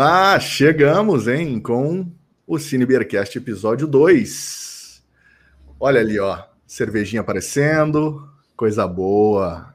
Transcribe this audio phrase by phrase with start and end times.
[0.00, 2.06] Ah, chegamos, hein, com
[2.46, 5.02] o Cine Beercast episódio 2.
[5.80, 9.74] Olha ali, ó, cervejinha aparecendo, coisa boa.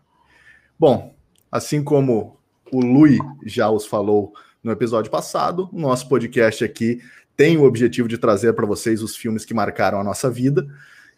[0.80, 1.14] Bom,
[1.52, 2.40] assim como
[2.72, 4.32] o Lui já os falou
[4.64, 7.02] no episódio passado, o nosso podcast aqui
[7.36, 10.66] tem o objetivo de trazer para vocês os filmes que marcaram a nossa vida.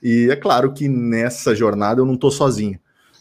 [0.02, 2.80] E é claro que nessa jornada eu não estou sozinho,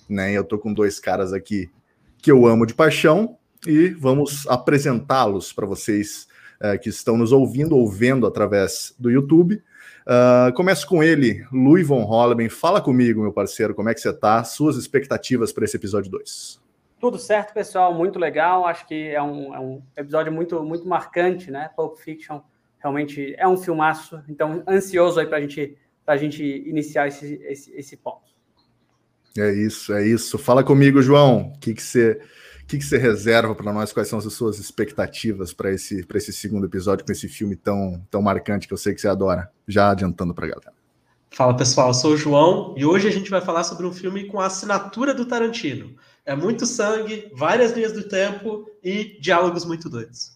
[0.08, 0.32] né?
[0.32, 1.70] Eu estou com dois caras aqui
[2.16, 3.36] que eu amo de paixão
[3.66, 6.28] e vamos apresentá-los para vocês
[6.60, 9.62] uh, que estão nos ouvindo ou vendo através do YouTube.
[10.06, 12.48] Uh, começo com ele, Louis von Holleben.
[12.48, 14.44] Fala comigo, meu parceiro, como é que você está?
[14.44, 16.62] Suas expectativas para esse episódio 2.
[17.00, 18.66] Tudo certo, pessoal, muito legal.
[18.66, 21.70] Acho que é um, é um, episódio muito, muito marcante, né?
[21.76, 22.40] Pulp Fiction
[22.78, 25.74] realmente é um filmaço, então ansioso aí para gente,
[26.06, 28.34] a gente iniciar esse, esse, esse ponto.
[29.38, 30.38] É isso, é isso.
[30.38, 31.52] Fala comigo, João.
[31.54, 32.20] O que, que você
[32.74, 33.92] que, que você reserva para nós?
[33.92, 38.20] Quais são as suas expectativas para esse, esse segundo episódio com esse filme tão, tão
[38.20, 39.50] marcante que eu sei que você adora?
[39.66, 40.72] Já adiantando para a galera.
[41.30, 44.26] Fala pessoal, eu sou o João e hoje a gente vai falar sobre um filme
[44.26, 45.94] com a assinatura do Tarantino.
[46.24, 50.32] É muito sangue, várias linhas do tempo e diálogos muito doidos.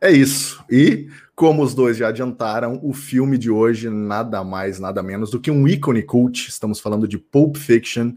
[0.00, 0.62] É isso.
[0.70, 5.40] E, como os dois já adiantaram, o filme de hoje nada mais, nada menos do
[5.40, 6.48] que um ícone cult.
[6.48, 8.12] Estamos falando de Pulp Fiction,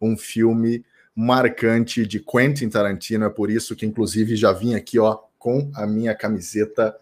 [0.00, 0.84] um filme
[1.16, 3.24] marcante de Quentin Tarantino.
[3.24, 6.94] É por isso que, inclusive, já vim aqui ó, com a minha camiseta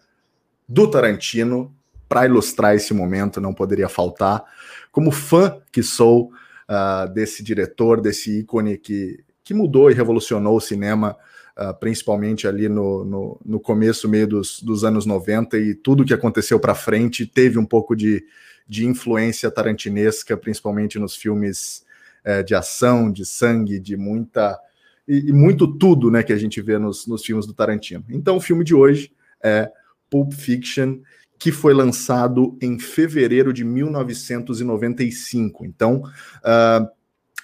[0.67, 1.75] do Tarantino
[2.07, 4.43] para ilustrar esse momento, não poderia faltar.
[4.91, 6.31] Como fã que sou
[6.69, 11.17] uh, desse diretor, desse ícone que, que mudou e revolucionou o cinema,
[11.57, 16.13] uh, principalmente ali no, no, no, começo, meio dos, dos anos 90, e tudo que
[16.13, 18.23] aconteceu para frente teve um pouco de,
[18.67, 21.83] de influência tarantinesca, principalmente nos filmes
[22.25, 24.59] é, de ação, de sangue, de muita.
[25.07, 28.03] E, e, muito tudo né, que a gente vê nos, nos filmes do Tarantino.
[28.09, 29.71] Então, o filme de hoje é
[30.09, 30.97] Pulp Fiction,
[31.37, 35.63] que foi lançado em fevereiro de 1995.
[35.63, 36.89] Então, uh,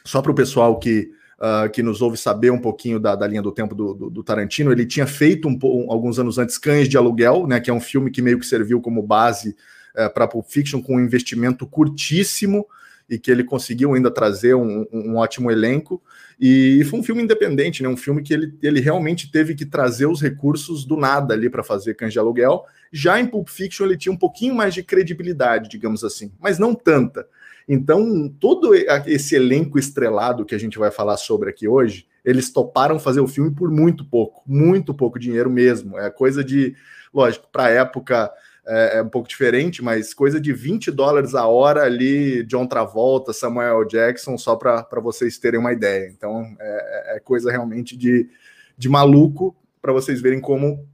[0.03, 3.44] só para o pessoal que, uh, que nos ouve saber um pouquinho da, da linha
[3.44, 6.90] do tempo do, do, do Tarantino, ele tinha feito um, um, alguns anos antes Cães
[6.90, 9.56] de Aluguel, né, que é um filme que meio que serviu como base
[9.96, 12.66] uh, para Pulp Fiction, com um investimento curtíssimo
[13.12, 16.02] e que ele conseguiu ainda trazer um, um, ótimo elenco.
[16.40, 17.90] E foi um filme independente, né?
[17.90, 21.62] Um filme que ele, ele realmente teve que trazer os recursos do nada ali para
[21.62, 22.64] fazer Cães de Aluguel.
[22.90, 26.74] Já em Pulp Fiction ele tinha um pouquinho mais de credibilidade, digamos assim, mas não
[26.74, 27.28] tanta.
[27.68, 28.74] Então, todo
[29.06, 33.28] esse elenco estrelado que a gente vai falar sobre aqui hoje, eles toparam fazer o
[33.28, 36.00] filme por muito pouco, muito pouco dinheiro mesmo.
[36.00, 36.76] É coisa de,
[37.14, 38.32] lógico, para a época
[38.66, 43.34] é, é, um pouco diferente, mas coisa de 20 dólares a hora ali, John Travolta,
[43.34, 46.08] Samuel Jackson, só para vocês terem uma ideia.
[46.10, 48.30] Então é, é coisa realmente de,
[48.78, 50.88] de maluco para vocês verem como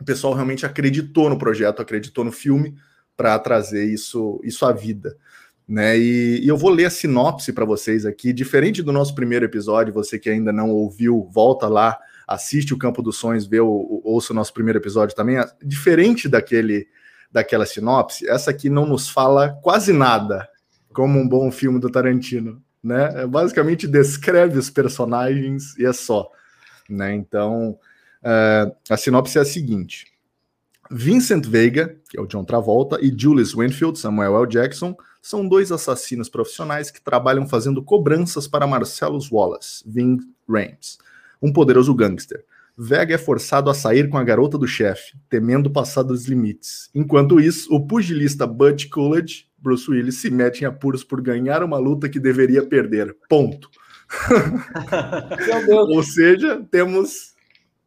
[0.00, 2.74] o pessoal realmente acreditou no projeto, acreditou no filme
[3.16, 5.16] para trazer isso, isso à vida.
[5.66, 5.96] Né?
[5.96, 8.32] E, e eu vou ler a sinopse para vocês aqui.
[8.32, 11.96] Diferente do nosso primeiro episódio, você que ainda não ouviu, volta lá,
[12.26, 15.36] assiste o Campo dos Sonhos, vê o, ouça o nosso primeiro episódio também.
[15.62, 16.88] Diferente daquele
[17.34, 20.48] daquela sinopse, essa aqui não nos fala quase nada,
[20.92, 23.22] como um bom filme do Tarantino, né?
[23.22, 26.30] É, basicamente descreve os personagens e é só,
[26.88, 27.12] né?
[27.12, 27.76] Então,
[28.22, 30.06] é, a sinopse é a seguinte:
[30.88, 34.46] Vincent Veiga, que é o John Travolta, e Julius Winfield, Samuel L.
[34.46, 40.18] Jackson, são dois assassinos profissionais que trabalham fazendo cobranças para Marcellus Wallace, Ving
[40.48, 40.98] Rhames,
[41.42, 42.44] um poderoso gangster.
[42.76, 46.90] Vega é forçado a sair com a garota do chefe, temendo passar dos limites.
[46.92, 51.78] Enquanto isso, o pugilista Butch Coolidge, Bruce Willis, se mete em apuros por ganhar uma
[51.78, 53.16] luta que deveria perder.
[53.28, 53.70] Ponto.
[55.88, 57.34] Ou seja, temos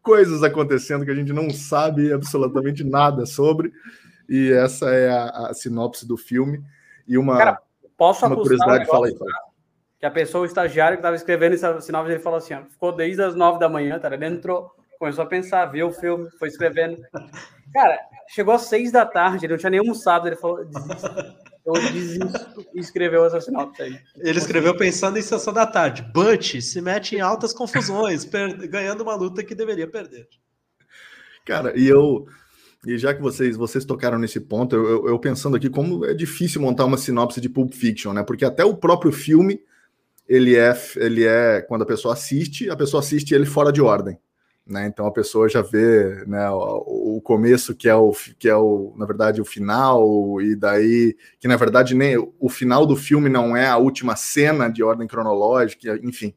[0.01, 3.73] coisas acontecendo que a gente não sabe absolutamente nada sobre.
[4.29, 6.63] E essa é a, a sinopse do filme.
[7.05, 7.61] E uma, Cara,
[7.97, 9.17] posso uma curiosidade, um fala aí.
[9.17, 9.31] Fala.
[9.99, 12.95] Que a pessoa, o estagiário que estava escrevendo essa sinopse, ele falou assim: ó, ficou
[12.95, 14.13] desde as nove da manhã, tá?
[14.13, 16.97] Ele entrou começou a pensar, viu o filme, foi escrevendo.
[17.73, 17.99] Cara,
[18.29, 21.37] chegou às seis da tarde, ele não tinha nem almoçado, ele falou, desisto.
[21.67, 23.99] Eu desisto e escreveu essa sinopse aí.
[24.15, 26.01] Ele escreveu pensando em sessão da tarde.
[26.13, 28.23] Butch se mete em altas confusões,
[28.69, 30.29] ganhando uma luta que deveria perder.
[31.45, 32.25] Cara, e eu.
[32.85, 36.13] E já que vocês, vocês tocaram nesse ponto, eu, eu, eu pensando aqui como é
[36.13, 38.23] difícil montar uma sinopse de Pulp Fiction, né?
[38.23, 39.59] Porque até o próprio filme,
[40.25, 44.17] ele é, ele é quando a pessoa assiste, a pessoa assiste ele fora de ordem.
[44.67, 44.85] Né?
[44.87, 48.93] Então a pessoa já vê né, o, o, começo que é o que é o
[48.97, 53.55] na verdade o final e daí que na verdade nem o final do filme não
[53.55, 56.33] é a última cena de ordem cronológica, enfim,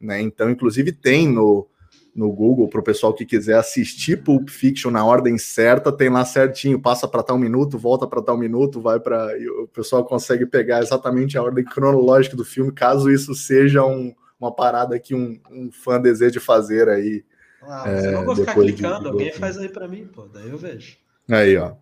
[0.00, 0.18] né?
[0.22, 1.68] Então inclusive tem no
[2.14, 6.24] no Google para o pessoal que quiser assistir Pulp Fiction na ordem certa, tem lá
[6.24, 9.28] certinho, passa para tal minuto, volta para tal minuto, vai para
[9.62, 14.50] o pessoal consegue pegar exatamente a ordem cronológica do filme, caso isso seja um, uma
[14.50, 17.24] parada que um, um fã deseja fazer aí.
[17.62, 19.08] Ah, é, eu não vou ficar clicando, de...
[19.08, 20.96] alguém faz aí para mim, pô, daí eu vejo.
[21.28, 21.74] Aí, ó.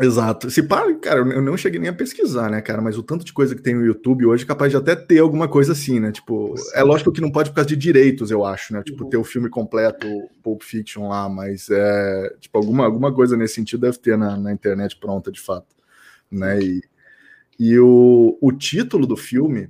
[0.00, 0.50] Exato.
[0.50, 2.80] Se para, cara, eu não cheguei nem a pesquisar, né, cara?
[2.80, 5.18] Mas o tanto de coisa que tem no YouTube hoje é capaz de até ter
[5.18, 6.10] alguma coisa assim, né?
[6.10, 6.70] Tipo, Sim.
[6.74, 8.82] é lógico que não pode por causa de direitos, eu acho, né?
[8.82, 9.10] Tipo, uhum.
[9.10, 10.06] ter o filme completo,
[10.42, 14.52] Pulp Fiction lá, mas é, tipo, alguma, alguma coisa nesse sentido deve ter na, na
[14.52, 15.76] internet pronta, de fato,
[16.30, 16.58] né?
[16.62, 16.82] E,
[17.58, 19.68] e o, o título do filme,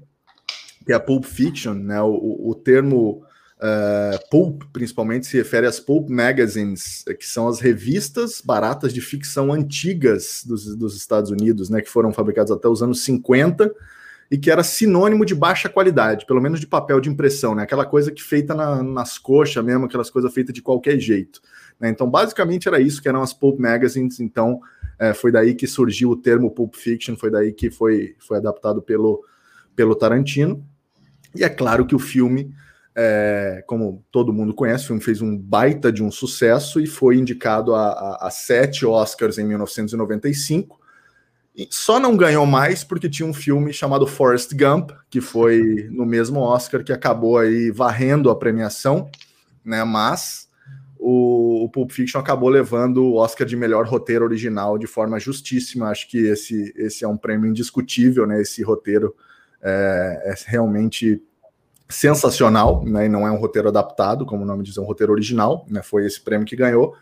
[0.87, 2.01] que é Pulp Fiction, né?
[2.03, 3.25] O, o termo
[3.62, 9.53] Uh, pulp, principalmente, se refere às pulp magazines, que são as revistas baratas de ficção
[9.53, 13.71] antigas dos, dos Estados Unidos, né, que foram fabricadas até os anos 50
[14.31, 17.85] e que era sinônimo de baixa qualidade, pelo menos de papel de impressão, né, aquela
[17.85, 21.43] coisa que feita na, nas coxas mesmo, aquelas coisas feitas de qualquer jeito.
[21.79, 24.59] Né, então, basicamente era isso que eram as pulp magazines, então
[24.99, 28.81] é, foi daí que surgiu o termo pulp fiction, foi daí que foi, foi adaptado
[28.81, 29.23] pelo,
[29.77, 30.65] pelo Tarantino,
[31.37, 32.55] e é claro que o filme
[33.02, 37.17] é, como todo mundo conhece, o filme fez um baita de um sucesso e foi
[37.17, 40.79] indicado a, a, a sete Oscars em 1995.
[41.56, 46.05] E só não ganhou mais porque tinha um filme chamado Forrest Gump, que foi no
[46.05, 49.11] mesmo Oscar, que acabou aí varrendo a premiação,
[49.64, 49.82] né?
[49.82, 50.46] Mas
[50.99, 55.88] o, o Pulp Fiction acabou levando o Oscar de melhor roteiro original de forma justíssima.
[55.88, 58.43] Acho que esse, esse é um prêmio indiscutível, né?
[58.43, 59.17] Esse roteiro
[59.62, 61.23] é, é realmente
[61.91, 63.07] sensacional, né?
[63.07, 65.83] E não é um roteiro adaptado, como o nome diz, é um roteiro original, né?
[65.83, 66.95] Foi esse prêmio que ganhou.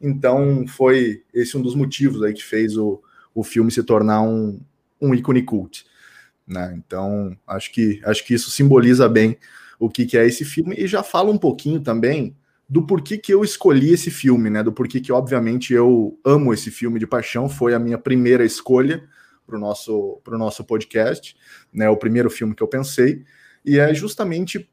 [0.00, 3.02] Então foi esse um dos motivos aí que fez o,
[3.34, 4.60] o filme se tornar um,
[5.00, 5.84] um ícone cult.
[6.46, 6.74] Né?
[6.76, 9.38] Então acho que acho que isso simboliza bem
[9.78, 12.36] o que, que é esse filme e já fala um pouquinho também
[12.68, 14.62] do porquê que eu escolhi esse filme, né?
[14.62, 19.04] Do porquê que, obviamente, eu amo esse filme de paixão, foi a minha primeira escolha
[19.46, 21.36] para o nosso, nosso podcast,
[21.72, 21.88] né?
[21.88, 23.24] O primeiro filme que eu pensei
[23.64, 24.68] e é justamente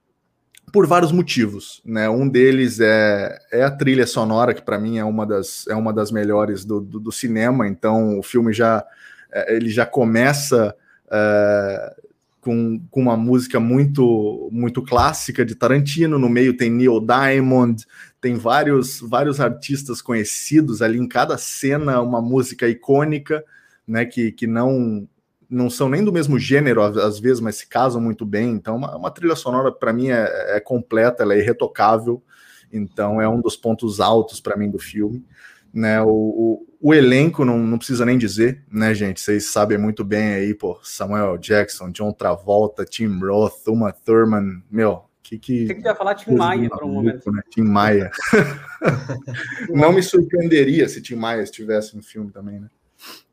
[0.72, 2.10] por vários motivos, né?
[2.10, 5.92] Um deles é, é a trilha sonora, que para mim é uma das, é uma
[5.92, 8.86] das melhores do, do, do cinema, então o filme já,
[9.32, 10.74] é, ele já começa
[11.12, 11.96] é,
[12.40, 17.86] com, com uma música muito, muito clássica de Tarantino, no meio tem Neil Diamond,
[18.20, 20.98] tem vários, vários artistas conhecidos ali.
[20.98, 23.44] Em cada cena, uma música icônica,
[23.88, 25.08] né, que, que não
[25.51, 28.51] não são nem do mesmo gênero, às vezes, mas se casam muito bem.
[28.51, 32.24] Então, uma, uma trilha sonora, para mim, é, é, completa, ela é irretocável.
[32.71, 35.25] Então, é um dos pontos altos para mim do filme.
[35.74, 39.21] Né, o, o, o, elenco não, não precisa nem dizer, né, gente?
[39.21, 45.06] Vocês sabem muito bem aí, pô, Samuel Jackson, John Travolta, Tim Roth, Uma Thurman, meu,
[45.24, 45.68] que que.
[45.68, 47.31] Você queria falar Tim Maia por um momento.
[47.31, 47.42] Né?
[47.50, 48.12] Tim Maia.
[49.69, 52.69] não me surpreenderia se Tim Maia estivesse no filme também, né?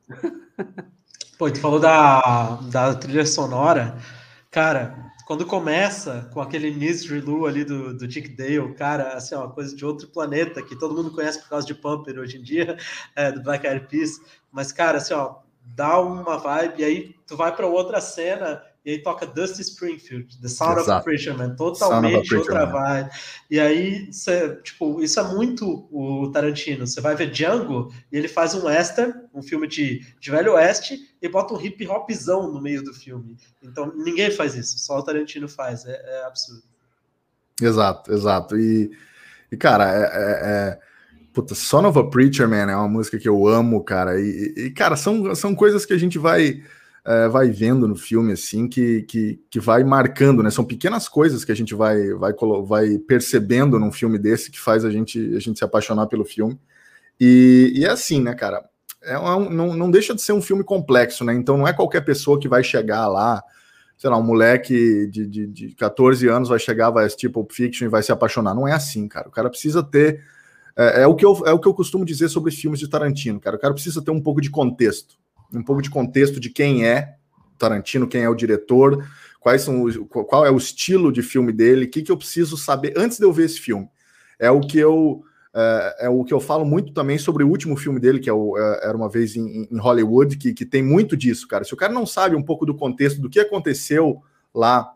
[1.39, 3.97] Pô, tu falou da, da trilha sonora.
[4.51, 9.49] Cara, quando começa com aquele Mystery Lou ali do, do Dick Dale, cara, assim, uma
[9.49, 12.77] coisa de outro planeta que todo mundo conhece por causa de Pumper hoje em dia,
[13.15, 14.19] é, do Black Eyed Peas.
[14.51, 18.93] Mas, cara, assim, ó, dá uma vibe, e aí tu vai para outra cena e
[18.93, 20.91] aí toca Dusty Springfield, The Sound Exato.
[20.91, 23.11] of a Preacher Man, totalmente outra vibe.
[23.51, 26.87] E aí, cê, tipo, isso é muito o Tarantino.
[26.87, 30.99] Você vai ver Django e ele faz um western, um filme de, de velho oeste,
[31.21, 33.37] e bota um hip hopzão no meio do filme.
[33.63, 35.85] Então, ninguém faz isso, só o Tarantino faz.
[35.85, 36.63] É, é absurdo.
[37.61, 38.57] Exato, exato.
[38.57, 38.91] E,
[39.51, 40.89] e cara, é, é, é...
[41.33, 44.21] Puta, Son of a Preacher Man é uma música que eu amo, cara.
[44.21, 46.63] E, e, cara, são, são coisas que a gente vai
[47.09, 50.51] é, vai vendo no filme assim que, que, que vai marcando, né?
[50.51, 52.35] São pequenas coisas que a gente vai, vai,
[52.67, 56.61] vai percebendo num filme desse que faz a gente, a gente se apaixonar pelo filme.
[57.19, 58.63] E, e é assim, né, cara?
[59.03, 61.33] É um, não, não deixa de ser um filme complexo, né?
[61.33, 63.43] Então não é qualquer pessoa que vai chegar lá,
[63.97, 67.87] sei lá, um moleque de, de, de 14 anos vai chegar, vai assistir Pulp Fiction
[67.87, 68.55] e vai se apaixonar.
[68.55, 69.29] Não é assim, cara.
[69.29, 70.23] O cara precisa ter.
[70.77, 73.41] É, é, o que eu, é o que eu costumo dizer sobre filmes de Tarantino,
[73.41, 73.57] cara.
[73.57, 75.17] O cara precisa ter um pouco de contexto
[75.53, 77.17] um pouco de contexto de quem é
[77.59, 79.05] Tarantino, quem é o diretor,
[79.41, 82.95] quais são qual é o estilo de filme dele, o que, que eu preciso saber
[82.97, 83.89] antes de eu ver esse filme.
[84.39, 85.23] É o que eu
[85.55, 88.33] é, é o que eu falo muito também sobre o último filme dele, que é
[88.33, 91.65] o é, Era uma vez em, em Hollywood, que, que tem muito disso, cara.
[91.65, 94.23] Se o cara não sabe um pouco do contexto do que aconteceu
[94.55, 94.93] lá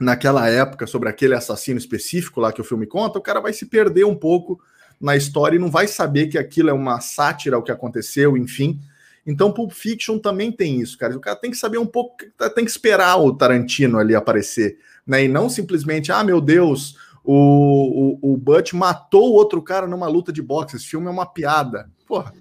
[0.00, 3.66] naquela época sobre aquele assassino específico lá que o filme conta, o cara vai se
[3.66, 4.60] perder um pouco
[5.00, 8.80] na história e não vai saber que aquilo é uma sátira ao que aconteceu, enfim.
[9.26, 11.16] Então, Pulp Fiction também tem isso, cara.
[11.16, 12.16] O cara tem que saber um pouco,
[12.54, 15.24] tem que esperar o Tarantino ali aparecer, né?
[15.24, 20.08] E não simplesmente, ah, meu Deus, o, o, o Butch matou o outro cara numa
[20.08, 20.76] luta de boxe.
[20.76, 21.88] Esse filme é uma piada.
[22.06, 22.32] Porra,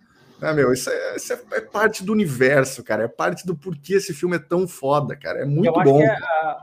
[0.41, 0.73] né, meu?
[0.73, 3.03] Isso, é, isso é, é, parte do universo, cara.
[3.03, 5.41] É parte do porquê esse filme é tão foda, cara.
[5.41, 6.01] É muito bom.
[6.01, 6.17] É,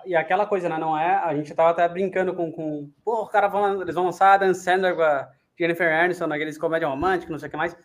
[0.04, 0.76] e aquela coisa, né?
[0.78, 1.14] Não é.
[1.14, 2.50] A gente tava até brincando com.
[2.50, 6.26] com Pô, o cara vão, eles vão lançar a Dan Sandler com a Jennifer Aniston,
[6.26, 7.76] naqueles comédia romântica, não sei o que mais.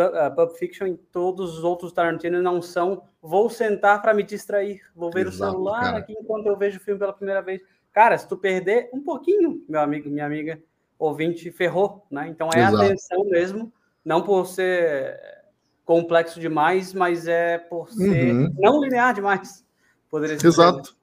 [0.00, 4.80] Uh, Pulp Fiction e todos os outros Tarantino não são vou sentar para me distrair,
[4.94, 5.98] vou ver Exato, o celular cara.
[5.98, 7.60] aqui enquanto eu vejo o filme pela primeira vez.
[7.92, 10.60] Cara, se tu perder um pouquinho, meu amigo, minha amiga,
[10.98, 12.28] ouvinte, ferrou, né?
[12.28, 12.76] Então é Exato.
[12.76, 13.72] atenção mesmo,
[14.04, 15.18] não por ser
[15.84, 18.54] complexo demais, mas é por ser uhum.
[18.58, 19.64] não linear demais.
[20.10, 20.46] Poderia ser.
[20.46, 20.94] Exato.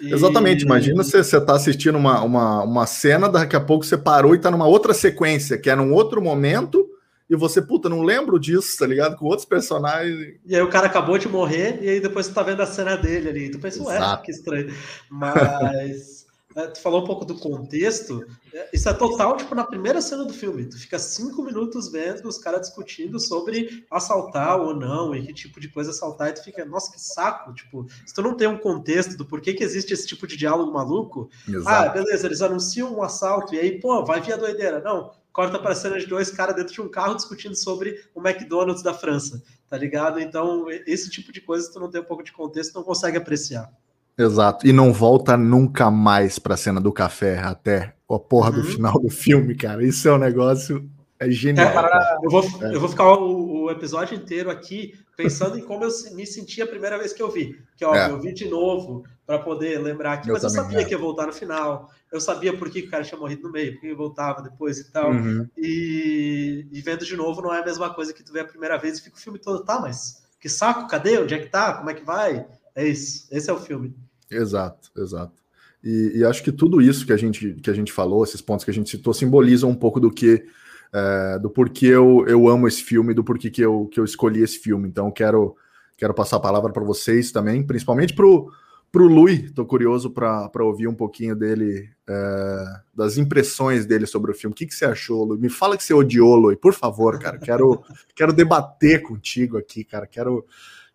[0.00, 0.12] E...
[0.12, 4.36] Exatamente, imagina você está assistindo uma, uma, uma cena, daqui a pouco você parou e
[4.36, 6.88] está numa outra sequência, que é num outro momento,
[7.32, 9.16] e você, puta, não lembro disso, tá ligado?
[9.16, 10.36] Com outros personagens.
[10.44, 12.94] E aí o cara acabou de morrer, e aí depois você tá vendo a cena
[12.94, 13.50] dele ali.
[13.50, 14.70] Tu pensa, ué, que estranho.
[15.10, 16.20] Mas.
[16.54, 18.26] É, tu falou um pouco do contexto.
[18.52, 20.66] É, isso é total, tipo, na primeira cena do filme.
[20.66, 25.58] Tu fica cinco minutos vendo os caras discutindo sobre assaltar ou não, e que tipo
[25.58, 27.54] de coisa assaltar, e tu fica, nossa, que saco.
[27.54, 30.70] Tipo, se tu não tem um contexto do porquê que existe esse tipo de diálogo
[30.70, 31.88] maluco, Exato.
[31.88, 34.78] ah, beleza, eles anunciam um assalto, e aí, pô, vai vir a doideira.
[34.78, 38.82] Não, corta para cena de dois caras dentro de um carro discutindo sobre o McDonald's
[38.82, 40.20] da França, tá ligado?
[40.20, 43.16] Então, esse tipo de coisa, se tu não tem um pouco de contexto, não consegue
[43.16, 43.72] apreciar.
[44.16, 44.66] Exato.
[44.66, 48.56] E não volta nunca mais para a cena do café até a porra uhum.
[48.56, 49.82] do final do filme, cara.
[49.84, 50.88] Isso é um negócio
[51.26, 51.68] é genial.
[51.68, 52.74] É, eu, vou, é.
[52.74, 56.66] eu vou ficar o, o, episódio inteiro aqui pensando em como eu me senti a
[56.66, 57.58] primeira vez que eu vi.
[57.76, 58.10] Que ó, é.
[58.10, 61.26] eu vi de novo para poder lembrar aqui, eu mas eu sabia que ia voltar
[61.26, 61.90] no final.
[62.10, 65.12] Eu sabia por que o cara tinha morrido no meio, porque voltava depois e tal.
[65.12, 65.48] Uhum.
[65.56, 68.76] E, e, vendo de novo não é a mesma coisa que tu vê a primeira
[68.76, 71.18] vez e fica o filme todo, tá, mas que saco, cadê?
[71.18, 71.74] Onde é que tá?
[71.74, 72.44] Como é que vai?
[72.74, 73.94] É isso, esse é o filme.
[74.30, 75.42] Exato, exato.
[75.84, 78.64] E, e, acho que tudo isso que a gente que a gente falou, esses pontos
[78.64, 80.46] que a gente citou, simbolizam um pouco do que
[80.92, 84.42] é, do porquê eu, eu amo esse filme, do porquê que eu, que eu escolhi
[84.42, 84.88] esse filme.
[84.88, 85.56] Então quero
[85.96, 88.50] quero passar a palavra para vocês também, principalmente pro
[88.90, 89.50] pro Lui.
[89.50, 94.52] Tô curioso para ouvir um pouquinho dele é, das impressões dele sobre o filme.
[94.52, 95.38] O que, que você achou, Lui?
[95.38, 97.38] Me fala que você odiou, Lui, por favor, cara.
[97.38, 97.82] Quero
[98.14, 100.06] quero debater contigo aqui, cara.
[100.06, 100.44] Quero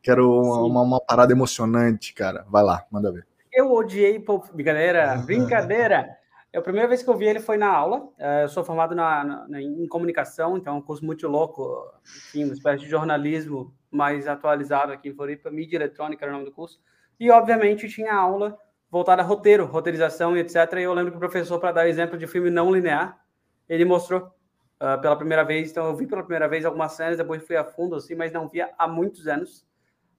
[0.08, 2.46] Quero uma, uma, parada emocionante, cara.
[2.50, 3.28] Vai lá, manda ver.
[3.52, 4.24] Eu odiei,
[4.56, 6.08] galera, brincadeira.
[6.52, 8.10] É a primeira vez que eu vi ele foi na aula.
[8.18, 12.46] É, eu sou formado na, na, em comunicação, então é um curso muito louco, enfim,
[12.46, 15.52] uma espécie de jornalismo mais atualizado aqui em Floripa.
[15.52, 16.80] Mídia eletrônica era o nome do curso.
[17.20, 18.58] E, obviamente, tinha aula
[18.90, 20.56] voltada a roteiro, roteirização e etc.
[20.78, 23.20] E eu lembro que o professor, para dar exemplo de filme não linear,
[23.68, 25.72] ele mostrou uh, pela primeira vez.
[25.72, 28.48] Então, eu vi pela primeira vez algumas cenas, depois fui a fundo, assim, mas não
[28.48, 29.68] via há muitos anos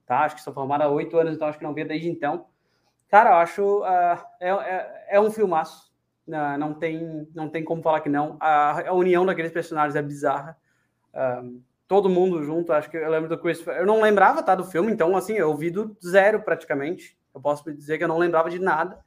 [0.09, 0.21] tá?
[0.21, 2.47] Acho que sou formado há oito anos, então acho que não via desde então.
[3.07, 5.88] Cara, eu acho uh, é, é, é, um filmaço.
[6.29, 8.37] Uh, não tem não tem como falar que não.
[8.39, 10.55] A, a união daqueles personagens é bizarra.
[11.11, 13.77] Uh, todo mundo junto, acho que eu lembro do Christopher.
[13.77, 17.17] Eu não lembrava, tá, do filme, então assim, eu vi do zero praticamente.
[17.33, 18.99] Eu posso dizer que eu não lembrava de nada,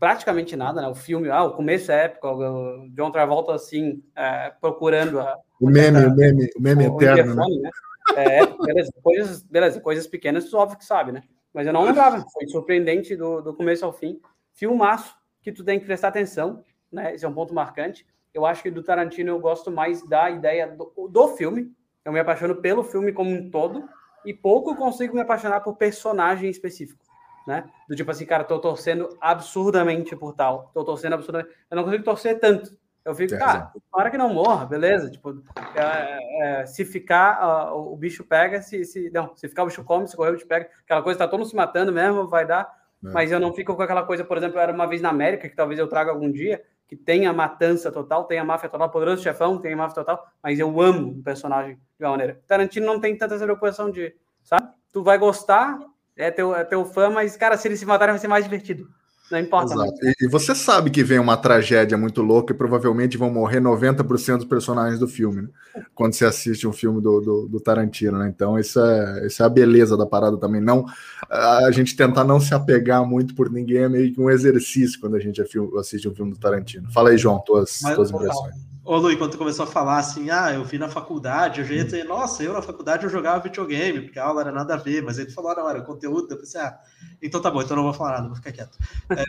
[0.00, 0.88] praticamente nada, né?
[0.88, 5.70] O filme, ah, o começo é épico, o John Travolta assim, é, procurando a, o
[5.70, 7.44] meme, a, o meme, o meme o, eterno, o né?
[7.62, 7.70] né?
[8.16, 11.22] É, beleza, coisas, beleza, coisas pequenas, óbvio que sabe, né?
[11.52, 14.20] Mas eu não lembrava, foi surpreendente do, do começo ao fim.
[14.52, 17.14] Filmaço que tu tem que prestar atenção, né?
[17.14, 18.06] Esse é um ponto marcante.
[18.32, 21.70] Eu acho que do Tarantino eu gosto mais da ideia do, do filme.
[22.04, 23.88] Eu me apaixono pelo filme como um todo
[24.24, 27.04] e pouco consigo me apaixonar por personagem específico,
[27.46, 27.70] né?
[27.86, 31.54] Do tipo assim, cara, tô torcendo absurdamente por tal, tô torcendo absurdamente.
[31.70, 35.10] Eu não consigo torcer tanto, eu fico, cara, hora que não morra, beleza.
[35.10, 35.42] Tipo,
[35.76, 39.10] é, é, se ficar, uh, o bicho pega, se, se.
[39.10, 40.70] Não, se ficar o bicho come, se correr, o bicho pega.
[40.84, 42.83] Aquela coisa tá todo mundo se matando mesmo, vai dar.
[43.04, 43.12] É.
[43.12, 45.56] Mas eu não fico com aquela coisa, por exemplo, era uma vez na América, que
[45.56, 49.22] talvez eu traga algum dia, que tem a matança total, tem a máfia total, poderoso
[49.22, 52.40] chefão, tem a máfia total, mas eu amo o personagem de uma maneira.
[52.46, 54.68] Tarantino não tem tanta essa preocupação de, sabe?
[54.92, 55.78] Tu vai gostar,
[56.16, 58.88] é teu, é teu fã, mas, cara, se eles se matarem vai ser mais divertido.
[59.30, 59.74] Não importa.
[60.02, 64.36] E, e, você sabe que vem uma tragédia muito louca e provavelmente vão morrer 90%
[64.36, 65.48] dos personagens do filme, né?
[65.94, 68.28] Quando você assiste um filme do, do, do, Tarantino, né?
[68.28, 70.60] Então, isso é, isso é a beleza da parada também.
[70.60, 70.84] Não,
[71.30, 75.16] a gente tentar não se apegar muito por ninguém é meio que um exercício quando
[75.16, 75.40] a gente
[75.78, 76.90] assiste um filme do Tarantino.
[76.92, 78.73] Fala aí, João, tuas, Mas, tuas impressões.
[78.84, 81.74] Ô, Lu, quando tu começou a falar assim, ah, eu vi na faculdade, eu já
[81.74, 84.76] ia dizer, nossa, eu na faculdade eu jogava videogame, porque a aula era nada a
[84.76, 86.78] ver, mas ele falou, não, era conteúdo, eu pensei, ah,
[87.22, 88.76] então tá bom, então não vou falar nada, vou ficar quieto.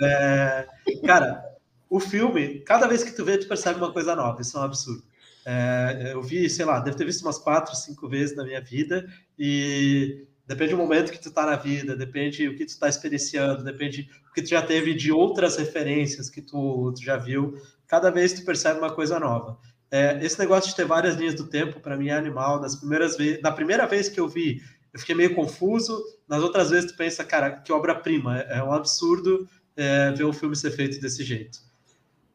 [0.02, 0.68] É,
[1.06, 1.44] cara,
[1.90, 4.64] o filme, cada vez que tu vê, tu percebe uma coisa nova, isso é um
[4.64, 5.04] absurdo.
[5.46, 9.06] É, eu vi, sei lá, deve ter visto umas quatro, cinco vezes na minha vida,
[9.40, 13.64] e Depende do momento que tu tá na vida, depende o que tu tá experienciando,
[13.64, 17.56] depende que tu já teve de outras referências que tu, tu já viu.
[17.88, 19.58] Cada vez tu percebe uma coisa nova.
[19.90, 22.60] É, esse negócio de ter várias linhas do tempo, para mim, é animal.
[22.60, 24.62] Nas primeiras vezes, na primeira vez que eu vi,
[24.94, 26.04] eu fiquei meio confuso.
[26.28, 28.40] Nas outras vezes, tu pensa, cara, que obra-prima.
[28.40, 31.60] É, é um absurdo é, ver um filme ser feito desse jeito.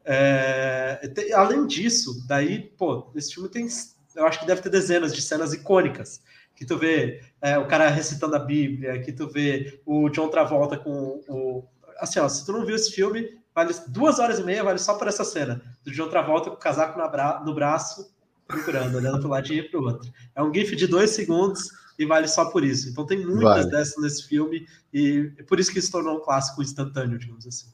[0.03, 0.99] É,
[1.35, 3.67] além disso, daí, pô, esse filme tem,
[4.15, 6.19] eu acho que deve ter dezenas de cenas icônicas
[6.55, 10.77] que tu vê é, o cara recitando a Bíblia, que tu vê o John Travolta
[10.77, 11.63] com o.
[12.01, 14.95] Assim, ó, se tu não viu esse filme, vale duas horas e meia, vale só
[14.95, 15.61] por essa cena.
[15.83, 18.11] Do John Travolta com o casaco bra no braço,
[18.47, 20.11] procurando, olhando para um lado e para o outro.
[20.35, 22.89] É um GIF de dois segundos e vale só por isso.
[22.89, 23.69] Então tem muitas vale.
[23.69, 27.67] dessas nesse filme, e é por isso que se tornou um clássico instantâneo, digamos assim.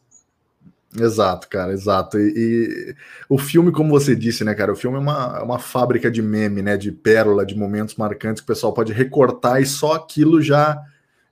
[0.99, 2.17] Exato, cara, exato.
[2.17, 2.95] E, e,
[3.29, 6.21] o filme, como você disse, né, cara, o filme é uma, é uma fábrica de
[6.21, 10.41] meme, né, de pérola, de momentos marcantes que o pessoal pode recortar e só aquilo
[10.41, 10.83] já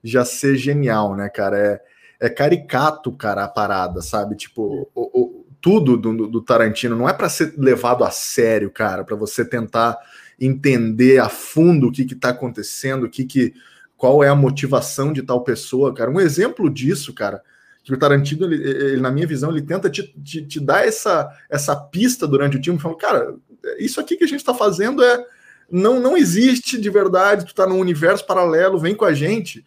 [0.05, 1.57] já ser genial, né, cara?
[1.57, 1.81] É,
[2.19, 4.35] é caricato, cara, a parada, sabe?
[4.35, 9.03] Tipo, o, o, tudo do, do, Tarantino não é para ser levado a sério, cara,
[9.03, 9.97] para você tentar
[10.39, 13.53] entender a fundo o que que tá acontecendo, o que que
[13.97, 16.11] qual é a motivação de tal pessoa, cara.
[16.11, 17.41] Um exemplo disso, cara,
[17.83, 21.29] que o Tarantino, ele, ele, na minha visão, ele tenta te, te, te, dar essa,
[21.49, 23.35] essa pista durante o time, falando, cara,
[23.79, 25.25] isso aqui que a gente está fazendo é
[25.71, 29.65] não, não existe de verdade, tu tá num universo paralelo, vem com a gente.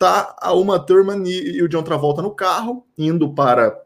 [0.00, 3.78] Tá a Uma Thurman e, e o John Travolta no carro, indo para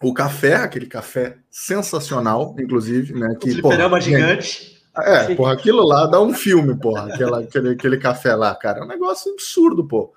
[0.00, 3.36] o café, aquele café sensacional, inclusive, né?
[3.40, 4.80] Que, o porra, gigante.
[4.96, 8.78] É, porra, aquilo lá dá um filme, porra, aquela, aquele, aquele café lá, cara.
[8.78, 10.12] É um negócio absurdo, pô.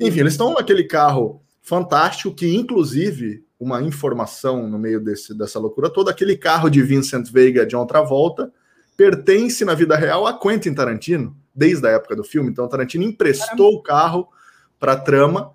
[0.00, 5.88] Enfim, eles estão naquele carro fantástico, que inclusive uma informação no meio desse, dessa loucura
[5.88, 8.50] toda, aquele carro de Vincent Veiga John Travolta
[8.96, 12.50] pertence na vida real a Quentin Tarantino, desde a época do filme.
[12.50, 14.26] Então Tarantino emprestou o carro
[14.80, 15.54] para a trama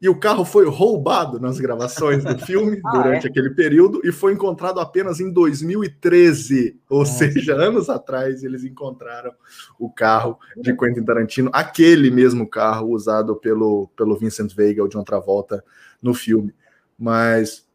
[0.00, 3.30] e o carro foi roubado nas gravações do filme ah, durante é?
[3.30, 7.18] aquele período e foi encontrado apenas em 2013, ou Nossa.
[7.18, 9.32] seja, anos atrás eles encontraram
[9.78, 15.02] o carro de Quentin Tarantino, aquele mesmo carro usado pelo, pelo Vincent Veiga, o John
[15.02, 15.64] Travolta
[16.00, 16.54] no filme.
[16.96, 17.66] Mas,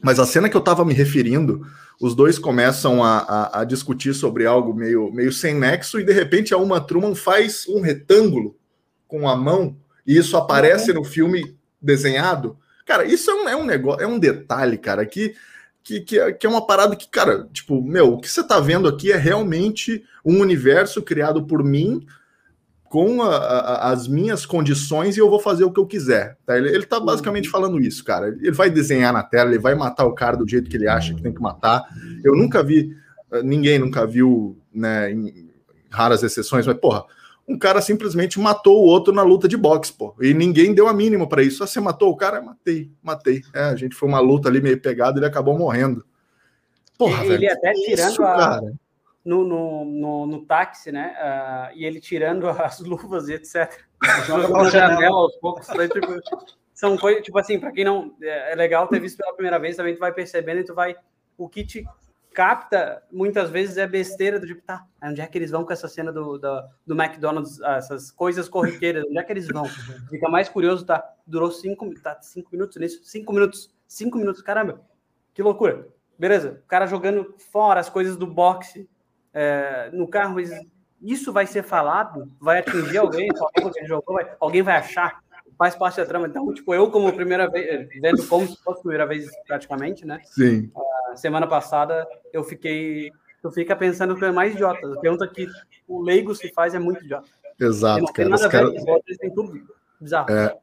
[0.00, 1.66] mas a cena que eu estava me referindo,
[2.00, 6.12] os dois começam a, a, a, discutir sobre algo meio, meio sem nexo e de
[6.12, 8.56] repente a Uma Truman faz um retângulo
[9.08, 10.98] com a mão e isso aparece uhum.
[10.98, 12.56] no filme desenhado.
[12.84, 15.34] Cara, isso é um, é um negócio, é um detalhe, cara, que,
[15.82, 18.60] que, que, é, que é uma parada que, cara, tipo, meu, o que você tá
[18.60, 22.06] vendo aqui é realmente um universo criado por mim
[22.88, 26.38] com a, a, as minhas condições e eu vou fazer o que eu quiser.
[26.46, 26.56] Tá?
[26.56, 27.52] Ele, ele tá basicamente uhum.
[27.52, 28.28] falando isso, cara.
[28.28, 31.12] Ele vai desenhar na tela, ele vai matar o cara do jeito que ele acha
[31.12, 31.84] que tem que matar.
[32.22, 32.96] Eu nunca vi,
[33.42, 35.50] ninguém nunca viu, né, em
[35.90, 37.04] raras exceções, mas, porra,
[37.48, 40.14] um cara simplesmente matou o outro na luta de boxe, pô.
[40.20, 41.62] E ninguém deu a mínima para isso.
[41.62, 42.42] Ah, você matou o cara?
[42.42, 43.42] Matei, matei.
[43.54, 46.04] É, a gente foi uma luta ali meio pegada, ele acabou morrendo.
[46.98, 48.60] Porra, ele velho, até tirando isso, a,
[49.24, 51.14] no, no, no, no, táxi, né?
[51.20, 53.80] Uh, e ele tirando as luvas e etc.
[54.26, 55.66] Joga janela aos poucos.
[55.66, 56.20] Tipo,
[56.74, 58.14] são coisas, tipo assim, para quem não.
[58.20, 60.96] É, é legal ter visto pela primeira vez, também tu vai percebendo e tu vai.
[61.38, 61.84] O que te
[62.36, 65.88] capta, muitas vezes é besteira do tipo, tá, onde é que eles vão com essa
[65.88, 69.64] cena do, do, do McDonald's, essas coisas corriqueiras, onde é que eles vão?
[70.10, 71.02] Fica mais curioso, tá?
[71.26, 74.82] Durou cinco, tá, cinco minutos nisso, cinco minutos, cinco minutos, caramba,
[75.32, 75.88] que loucura.
[76.18, 78.86] Beleza, o cara jogando fora as coisas do boxe
[79.32, 80.36] é, no carro,
[81.00, 82.30] isso vai ser falado?
[82.38, 83.30] Vai atingir alguém?
[83.62, 85.22] Alguém, jogou, vai, alguém vai achar?
[85.58, 86.26] Faz parte da trama.
[86.26, 90.20] Então, tipo, eu como primeira vez, vendo como se fosse a primeira vez praticamente, né?
[90.24, 90.70] Sim.
[90.74, 93.10] Uh, semana passada eu fiquei.
[93.42, 94.86] Tu fica pensando que é mais idiota.
[94.86, 95.46] A pergunta que
[95.86, 97.28] o leigo se faz é muito idiota.
[97.58, 98.34] Exato, cara.
[98.34, 98.74] Os caras...
[99.34, 99.62] tudo
[100.00, 100.30] bizarro.
[100.30, 100.54] É.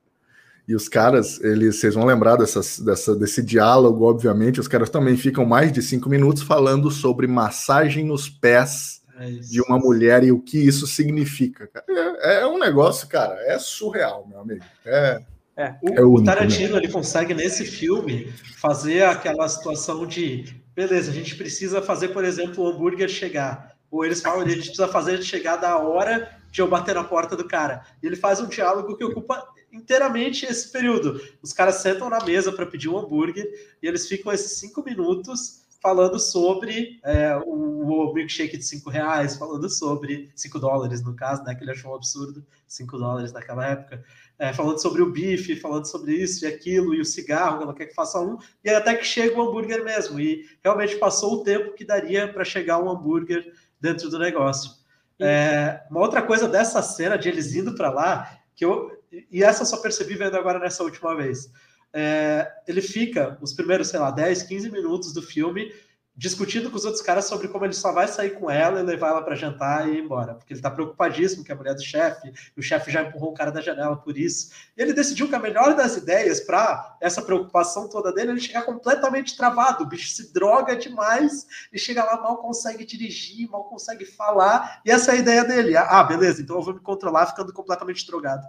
[0.68, 4.62] E os caras, eles, vocês vão lembrar dessas, dessa, desse diálogo, obviamente.
[4.62, 9.62] Os caras também ficam mais de cinco minutos falando sobre massagem nos pés é de
[9.62, 11.69] uma mulher e o que isso significa.
[11.88, 14.63] É, é, um negócio, cara, é surreal, meu amigo.
[14.86, 15.21] É,
[15.56, 16.80] é, o, é único, o Tarantino né?
[16.80, 22.63] ele consegue nesse filme fazer aquela situação de beleza, a gente precisa fazer, por exemplo,
[22.63, 23.73] o hambúrguer chegar.
[23.91, 27.36] Ou eles falam, a gente precisa fazer chegar da hora de eu bater na porta
[27.36, 27.86] do cara.
[28.02, 31.21] E ele faz um diálogo que ocupa inteiramente esse período.
[31.41, 33.47] Os caras sentam na mesa para pedir um hambúrguer
[33.82, 39.36] e eles ficam esses cinco minutos falando sobre é, o, o, milkshake de cinco reais,
[39.36, 41.54] falando sobre cinco dólares no caso, né?
[41.54, 44.04] Que ele achou um absurdo, cinco dólares naquela época
[44.43, 47.86] é, falando sobre o bife, falando sobre isso e aquilo, e o cigarro, ela quer
[47.86, 50.19] que faça um, e até que chega o hambúrguer mesmo.
[50.19, 54.72] E realmente passou o tempo que daria para chegar um hambúrguer dentro do negócio.
[55.19, 58.91] É, uma outra coisa dessa cena de eles indo para lá que eu
[59.32, 61.52] e essa eu só percebi vendo agora nessa última vez.
[61.94, 65.72] É, ele fica os primeiros, sei lá, 10, 15 minutos do filme
[66.16, 69.10] discutindo com os outros caras sobre como ele só vai sair com ela e levar
[69.10, 72.32] ela para jantar e ir embora, porque ele tá preocupadíssimo que a mulher do chefe,
[72.56, 74.52] e o chefe já empurrou o cara da janela por isso.
[74.78, 78.42] E ele decidiu que a melhor das ideias para essa preocupação toda dele é ele
[78.42, 83.64] chegar completamente travado, o bicho se droga demais e chega lá mal consegue dirigir, mal
[83.64, 85.76] consegue falar, e essa é a ideia dele.
[85.76, 88.48] Ah, beleza, então eu vou me controlar ficando completamente drogado.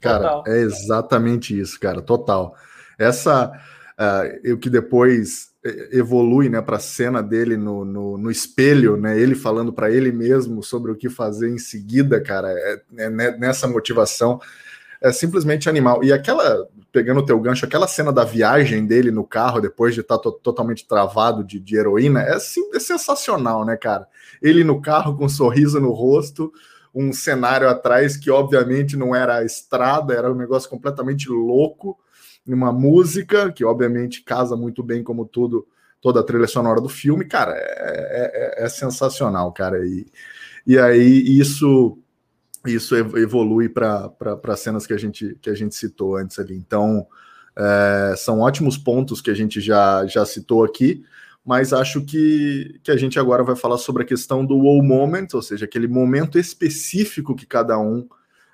[0.00, 0.44] Cara, total.
[0.46, 2.54] é exatamente isso, cara, total.
[2.98, 3.52] Essa
[3.98, 8.96] uh, o que depois eh, evolui né, para a cena dele no, no, no, espelho,
[8.96, 13.10] né, ele falando para ele mesmo sobre o que fazer em seguida, cara, é, é,
[13.10, 14.40] nessa motivação
[15.00, 16.02] é simplesmente animal.
[16.02, 20.00] E aquela, pegando o teu gancho, aquela cena da viagem dele no carro depois de
[20.00, 24.06] estar tá totalmente travado de, de heroína, é, sim, é sensacional, né, cara?
[24.42, 26.52] Ele no carro com um sorriso no rosto,
[26.98, 31.96] um cenário atrás que obviamente não era a estrada, era um negócio completamente louco,
[32.44, 35.64] uma música que obviamente casa muito bem como tudo
[36.00, 39.84] toda a trilha sonora do filme, cara, é, é, é sensacional, cara.
[39.86, 40.06] E,
[40.66, 41.98] e aí isso
[42.66, 46.56] isso evolui para cenas que a gente que a gente citou antes ali.
[46.56, 47.06] Então
[47.56, 51.04] é, são ótimos pontos que a gente já já citou aqui,
[51.48, 55.28] mas acho que, que a gente agora vai falar sobre a questão do wow moment,
[55.32, 58.06] ou seja, aquele momento específico que cada um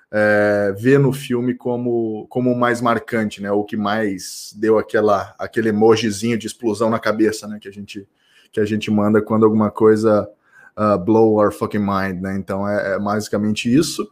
[0.09, 3.51] é, vê no filme como como mais marcante, né?
[3.51, 7.59] O que mais deu aquela aquele emojizinho de explosão na cabeça, né?
[7.59, 8.07] Que a gente
[8.49, 10.25] que a gente manda quando alguma coisa
[10.77, 12.37] uh, blow our fucking mind, né?
[12.37, 14.09] Então é, é basicamente isso.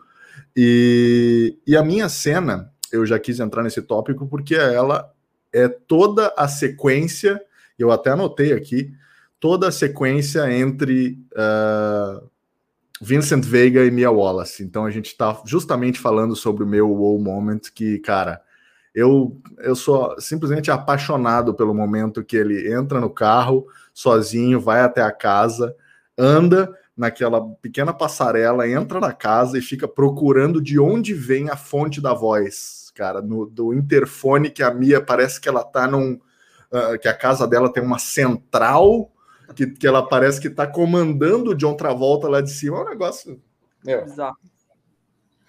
[0.53, 5.09] E, e a minha cena, eu já quis entrar nesse tópico porque ela
[5.53, 7.41] é toda a sequência,
[7.77, 8.93] eu até anotei aqui,
[9.39, 12.29] toda a sequência entre uh,
[13.01, 14.63] Vincent Veiga e Mia Wallace.
[14.63, 18.41] Então a gente está justamente falando sobre o meu wow moment, que, cara,
[18.93, 25.01] eu, eu sou simplesmente apaixonado pelo momento que ele entra no carro sozinho, vai até
[25.01, 25.75] a casa,
[26.17, 31.99] anda naquela pequena passarela, entra na casa e fica procurando de onde vem a fonte
[31.99, 36.19] da voz, cara, no, do interfone que a Mia parece que ela tá num.
[36.73, 39.13] Uh, que a casa dela tem uma central
[39.53, 42.77] que, que ela parece que está comandando o John Travolta lá de cima.
[42.77, 43.41] É um negócio.
[43.85, 44.05] Meu,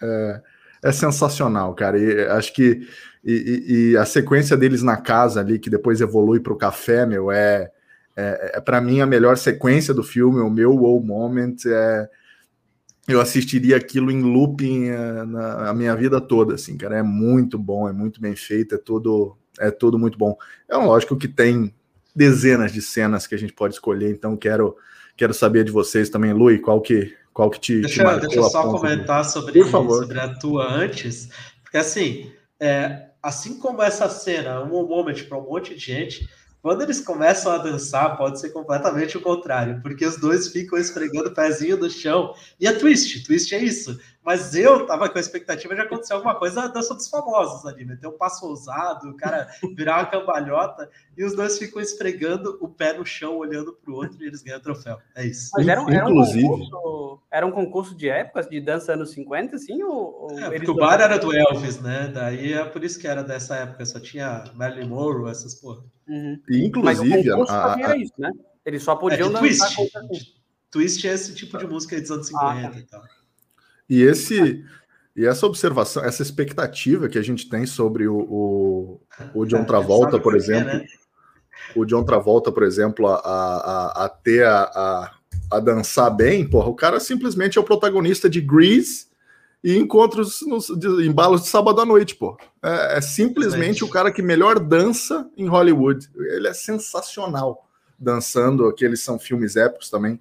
[0.02, 0.42] é,
[0.82, 1.98] é, sensacional, cara.
[1.98, 2.86] E acho que
[3.24, 7.30] e, e, a sequência deles na casa ali, que depois evolui para o café, meu,
[7.30, 7.70] é,
[8.14, 11.56] é, é para mim a melhor sequência do filme, o meu wow moment.
[11.66, 12.08] É,
[13.06, 16.98] eu assistiria aquilo em looping é, na a minha vida toda, assim, cara.
[16.98, 20.36] É muito bom, é muito bem feito, é tudo, é tudo muito bom.
[20.68, 21.74] É lógico que tem
[22.14, 24.76] dezenas de cenas que a gente pode escolher, então quero
[25.16, 28.44] quero saber de vocês também, Lui, qual que qual que te, deixa, te deixa eu
[28.44, 31.28] só comentar sobre, sobre a tua antes,
[31.62, 36.28] porque assim, é, assim como essa cena, um moment para um monte de gente,
[36.64, 41.28] quando eles começam a dançar, pode ser completamente o contrário, porque os dois ficam esfregando
[41.28, 42.34] o pezinho no chão.
[42.58, 44.00] E é twist, twist é isso.
[44.24, 47.84] Mas eu tava com a expectativa de acontecer alguma coisa da dança dos famosos ali,
[47.84, 49.46] meter um passo ousado, o cara
[49.76, 53.96] virar uma cambalhota, e os dois ficam esfregando o pé no chão, olhando para o
[53.96, 54.96] outro, e eles ganham o troféu.
[55.14, 55.50] É isso.
[55.52, 56.46] Mas era, era, Inclusive...
[56.46, 59.82] um concurso, era um concurso de épocas, de dança anos 50, assim?
[59.82, 62.10] Ou, ou é, porque o bar era do Elvis, né?
[62.10, 65.84] Daí é por isso que era dessa época, só tinha Marilyn Monroe, essas porra.
[66.08, 66.40] Uhum.
[66.48, 68.30] E, inclusive, Mas o a, a, era isso, né?
[68.64, 69.76] Eles só podiam é, twist.
[70.70, 72.78] Twist é esse tipo de música dos anos 50 ah, tá.
[72.78, 73.02] e tal.
[73.88, 74.64] E esse
[75.16, 79.00] e essa observação, essa expectativa que a gente tem sobre o, o,
[79.32, 80.86] o John Travolta, por exemplo, é, né?
[81.76, 85.10] o John Travolta, por exemplo, a, a, a ter a, a,
[85.52, 89.06] a, dançar bem, porra, o cara simplesmente é o protagonista de Grease
[89.64, 92.36] e encontros nos de, embalos de sábado à noite, pô.
[92.62, 96.06] É, é simplesmente o cara que melhor dança em Hollywood.
[96.14, 97.66] Ele é sensacional
[97.98, 100.20] dançando, aqueles são filmes épicos também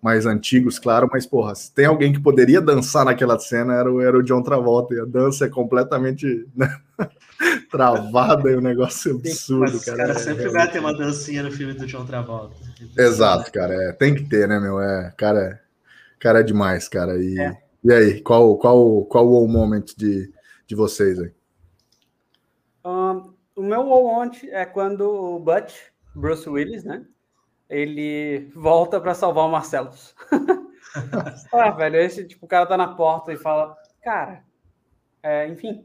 [0.00, 4.02] mais antigos, claro, mas porra, se tem alguém que poderia dançar naquela cena era o,
[4.02, 6.78] era o John Travolta, e a dança é completamente né,
[7.70, 9.96] travada e um negócio absurdo, mas cara.
[9.96, 12.54] cara sempre é, vai ter uma dancinha no filme do John Travolta.
[12.98, 14.78] Exato, cara, é, tem que ter, né, meu?
[14.78, 15.58] É, cara,
[16.20, 17.16] cara é demais, cara.
[17.16, 17.63] E, é.
[17.84, 20.32] E aí, qual, qual, qual o moment de,
[20.66, 21.32] de vocês aí?
[22.84, 25.74] Um, o meu moment é quando o Butch,
[26.14, 27.06] Bruce Willis, né?
[27.68, 30.14] ele volta para salvar o Marcelos.
[31.52, 34.44] ah, velho, esse tipo, o cara tá na porta e fala, cara,
[35.22, 35.84] é, enfim,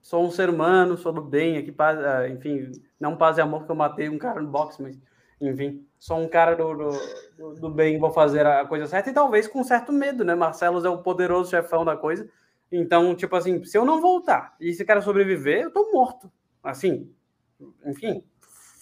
[0.00, 3.70] sou um ser humano, sou do bem aqui, é, enfim, não paz e amor que
[3.70, 4.98] eu matei um cara no boxe, mas
[5.40, 6.74] enfim, sou um cara do,
[7.36, 10.34] do, do, bem, vou fazer a coisa certa, e talvez com certo medo, né?
[10.34, 12.28] Marcelo é o poderoso chefão da coisa.
[12.70, 16.30] Então, tipo assim, se eu não voltar e esse cara sobreviver, eu tô morto.
[16.62, 17.10] Assim,
[17.84, 18.22] enfim,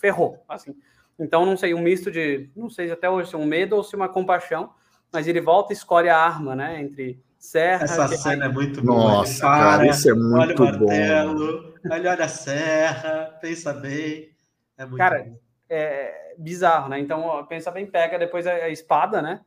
[0.00, 0.74] ferrou, assim.
[1.18, 3.82] Então, não sei, um misto de, não sei até hoje se é um medo ou
[3.82, 4.70] se é uma compaixão,
[5.12, 6.80] mas ele volta e escolhe a arma, né?
[6.80, 7.84] Entre serra.
[7.84, 8.98] Essa cena é muito boa.
[8.98, 11.90] Nossa, cara, isso é muito olha o martelo, bom.
[11.90, 14.30] Olha, olha a serra, pensa bem.
[14.76, 15.38] É muito cara, bom.
[15.68, 16.98] É bizarro, né?
[16.98, 19.40] Então, pensa bem, pega depois a, espada, né?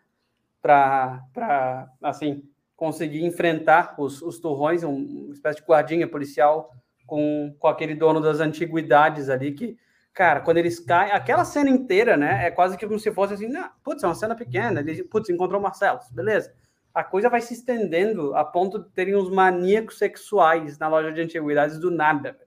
[0.61, 2.43] Para, assim,
[2.75, 6.73] conseguir enfrentar os, os turrões, uma espécie de guardinha policial
[7.05, 9.77] com, com aquele dono das antiguidades ali que
[10.19, 13.47] cara, quando eles caem, aquela cena inteira, né, é quase que como se fosse assim,
[13.47, 16.53] não, putz, é uma cena pequena, ele, putz, encontrou o Marcelo, beleza.
[16.93, 21.21] A coisa vai se estendendo a ponto de terem uns maníacos sexuais na loja de
[21.21, 22.37] antiguidades do nada.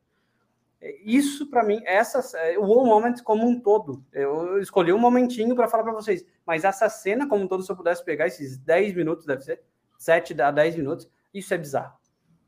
[1.04, 4.04] Isso, para mim, essa, é, o War Moment como um todo.
[4.12, 7.70] Eu escolhi um momentinho para falar para vocês, mas essa cena como um todo, se
[7.70, 9.60] eu pudesse pegar esses 10 minutos, deve ser
[9.96, 11.94] 7 a 10 minutos, isso é bizarro.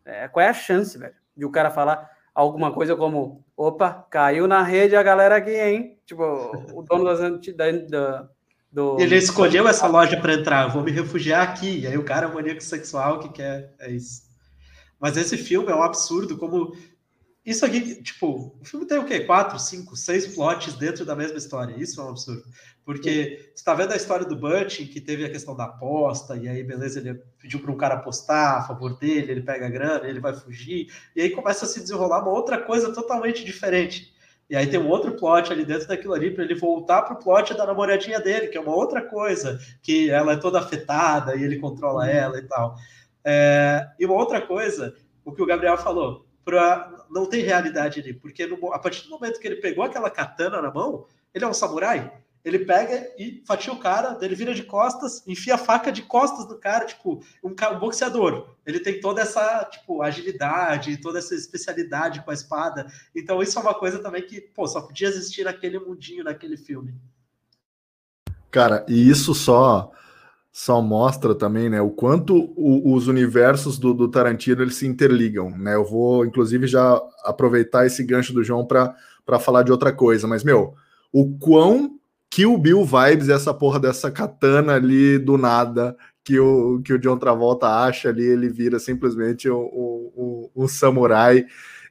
[0.05, 4.47] É, qual é a chance, velho, de o cara falar, alguma coisa como: opa, caiu
[4.47, 5.99] na rede a galera aqui, hein?
[6.05, 6.23] Tipo,
[6.75, 7.21] o dono das,
[7.55, 8.29] da, da,
[8.71, 8.99] do.
[8.99, 11.81] Ele escolheu essa loja para entrar, vou me refugiar aqui.
[11.81, 13.73] E aí o cara é maníaco sexual que quer.
[13.79, 14.25] É isso.
[14.99, 16.75] Mas esse filme é um absurdo, como
[17.45, 19.21] isso aqui, tipo, o filme tem o quê?
[19.21, 21.75] Quatro, cinco, seis plots dentro da mesma história.
[21.77, 22.43] Isso é um absurdo.
[22.85, 26.49] Porque você tá vendo a história do Butch, que teve a questão da aposta, e
[26.49, 30.07] aí, beleza, ele pediu para um cara apostar a favor dele, ele pega a grana,
[30.07, 34.15] ele vai fugir, e aí começa a se desenrolar uma outra coisa totalmente diferente.
[34.49, 37.55] E aí tem um outro plot ali dentro daquilo ali, para ele voltar pro plot
[37.55, 41.59] da namoradinha dele, que é uma outra coisa, que ela é toda afetada e ele
[41.59, 42.11] controla uhum.
[42.11, 42.77] ela e tal.
[43.25, 48.13] É, e uma outra coisa, o que o Gabriel falou, para não ter realidade ali,
[48.13, 51.49] porque no, a partir do momento que ele pegou aquela katana na mão, ele é
[51.49, 52.13] um samurai,
[52.45, 56.47] ele pega e fatia o cara, ele vira de costas, enfia a faca de costas
[56.47, 58.51] do cara, tipo, um, um boxeador.
[58.67, 62.87] Ele tem toda essa, tipo, agilidade, toda essa especialidade com a espada.
[63.15, 66.95] Então isso é uma coisa também que, pô, só podia existir naquele mundinho, naquele filme.
[68.51, 69.91] Cara, e isso só
[70.57, 75.51] só mostra também, né, o quanto o, os universos do, do, Tarantino eles se interligam,
[75.51, 75.75] né?
[75.75, 78.95] Eu vou, inclusive, já aproveitar esse gancho do João para
[79.41, 80.75] falar de outra coisa, mas meu,
[81.13, 81.99] o quão
[82.31, 87.19] Kill Bill vibes essa porra dessa katana ali do nada que o que o John
[87.19, 91.45] Travolta acha ali, ele vira simplesmente um, um, um samurai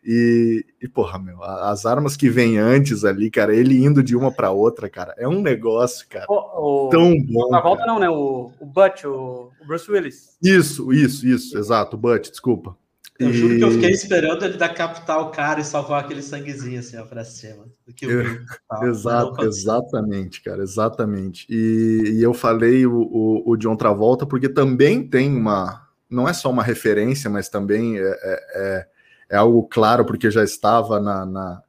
[0.05, 4.31] e, e, porra, meu, as armas que vem antes ali, cara, ele indo de uma
[4.31, 7.49] para outra, cara, é um negócio, cara, o, o, tão bom.
[7.49, 8.09] Na volta não, né?
[8.09, 10.37] O, o Butch, o, o, Bruce Willis.
[10.43, 12.75] Isso, isso, isso, exato, o Butch, desculpa.
[13.17, 13.33] Eu e...
[13.33, 16.97] juro que eu fiquei esperando ele dar capital o cara e salvar aquele sanguezinho assim,
[16.97, 17.65] ó, pra cima.
[17.95, 18.23] Que eu...
[18.83, 21.45] Exato, exatamente, cara, exatamente.
[21.49, 26.33] E, e eu falei o, o, o John Travolta porque também tem uma, não é
[26.33, 28.92] só uma referência, mas também é, é, é
[29.33, 31.63] é algo claro, porque já estava na, na,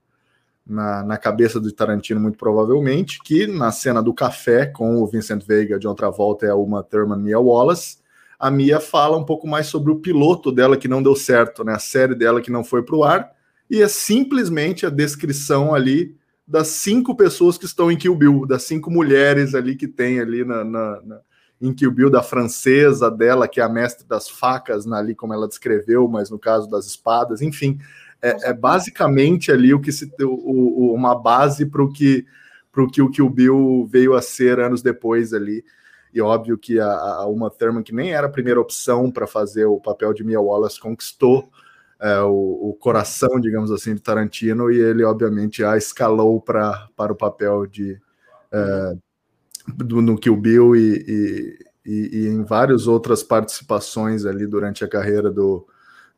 [0.67, 5.43] na, na, cabeça do Tarantino, muito provavelmente, que na cena do café com o Vincent
[5.47, 7.97] Veiga de outra volta é a Uma Thurman Mia Wallace,
[8.39, 11.73] a Mia fala um pouco mais sobre o piloto dela que não deu certo, né?
[11.73, 13.33] A série dela que não foi para o ar,
[13.71, 16.15] e é simplesmente a descrição ali
[16.47, 20.45] das cinco pessoas que estão em Kill Bill, das cinco mulheres ali que tem ali
[20.45, 21.21] na, na, na
[21.61, 25.33] em Kill Bill da francesa dela, que é a mestre das facas, né, ali como
[25.33, 27.79] ela descreveu, mas no caso das espadas, enfim,
[28.21, 32.27] é, é basicamente ali o que se o, o, uma base para o que
[32.73, 35.65] para o que o Bill veio a ser anos depois ali.
[36.13, 39.65] E óbvio que a, a Uma Thurman, que nem era a primeira opção para fazer
[39.65, 41.49] o papel de Mia Wallace, conquistou
[42.01, 47.13] é, o, o, coração, digamos assim, de Tarantino, e ele, obviamente, a escalou pra, para
[47.13, 48.01] o papel de,
[48.53, 48.95] é,
[49.67, 55.31] do, no Kill Bill e, e, e, em várias outras participações ali durante a carreira
[55.31, 55.67] do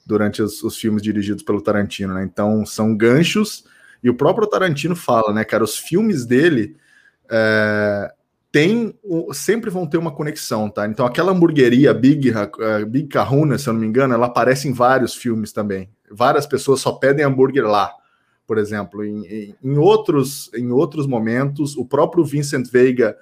[0.04, 2.22] durante os, os, filmes dirigidos pelo Tarantino, né?
[2.22, 3.64] Então são ganchos
[4.02, 6.76] e o próprio Tarantino fala, né, cara, os filmes dele
[7.28, 8.12] é,
[8.52, 8.96] tem,
[9.32, 10.86] sempre vão ter uma conexão, tá?
[10.86, 14.72] Então aquela hamburgueria Big, uh, Big Kahuna, se eu não me engano, ela aparece em
[14.72, 15.90] vários filmes também.
[16.08, 17.92] Várias pessoas só pedem hambúrguer lá
[18.46, 19.04] por exemplo.
[19.04, 23.16] Em, em, em, outros, em outros momentos, o próprio Vincent Veiga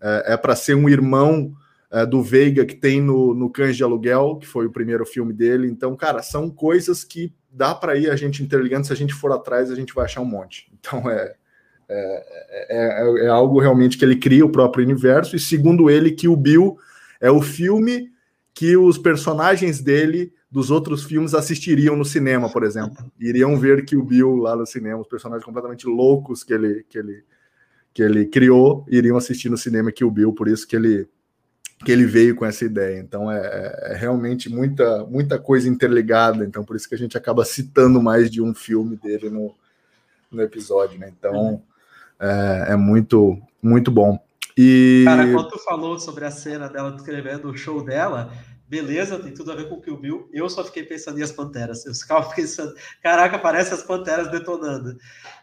[0.00, 1.52] é, é para ser um irmão
[1.90, 5.32] é, do Veiga que tem no, no Cães de Aluguel, que foi o primeiro filme
[5.32, 5.68] dele.
[5.68, 8.86] Então, cara, são coisas que dá para ir a gente interligando.
[8.86, 10.70] Se a gente for atrás, a gente vai achar um monte.
[10.78, 11.34] Então, é,
[11.88, 12.24] é,
[12.70, 15.34] é, é algo realmente que ele cria o próprio universo.
[15.34, 16.78] E segundo ele, que o Bill
[17.20, 18.10] é o filme
[18.54, 23.10] que os personagens dele dos outros filmes assistiriam no cinema, por exemplo.
[23.20, 26.98] Iriam ver que o Bill lá no cinema, os personagens completamente loucos que ele, que
[26.98, 27.22] ele,
[27.92, 31.08] que ele criou iriam assistir no cinema Kill Bill, por isso que ele
[31.84, 32.98] que ele veio com essa ideia.
[32.98, 36.44] Então é, é, é, realmente muita muita coisa interligada.
[36.44, 39.54] Então por isso que a gente acaba citando mais de um filme dele no,
[40.30, 41.12] no episódio, né?
[41.16, 41.62] Então
[42.18, 44.18] é, é muito muito bom.
[44.56, 48.32] E cara, quando tu falou sobre a cena dela descrevendo o show dela,
[48.68, 50.28] beleza, tem tudo a ver com o Bill.
[50.32, 51.86] Eu só fiquei pensando em as panteras.
[51.86, 54.96] Eu ficava pensando, caraca, parece as panteras detonando.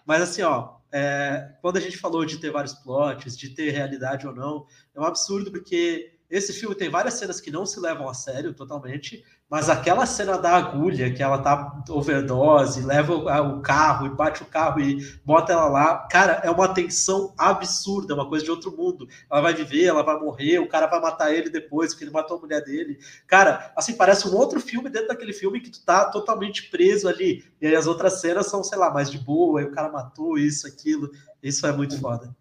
[0.06, 4.26] Mas assim, ó, é, quando a gente falou de ter vários plots, de ter realidade
[4.26, 8.08] ou não, é um absurdo porque esse filme tem várias cenas que não se levam
[8.08, 14.08] a sério totalmente, mas aquela cena da agulha, que ela tá overdose, leva o carro
[14.08, 18.28] e bate o carro e bota ela lá, cara, é uma tensão absurda, é uma
[18.28, 19.08] coisa de outro mundo.
[19.32, 22.38] Ela vai viver, ela vai morrer, o cara vai matar ele depois, porque ele matou
[22.38, 22.98] a mulher dele.
[23.28, 27.46] Cara, assim, parece um outro filme dentro daquele filme que tu tá totalmente preso ali.
[27.62, 30.40] E aí as outras cenas são, sei lá, mais de boa, aí o cara matou
[30.40, 31.12] isso, aquilo.
[31.42, 32.36] Isso é muito foda.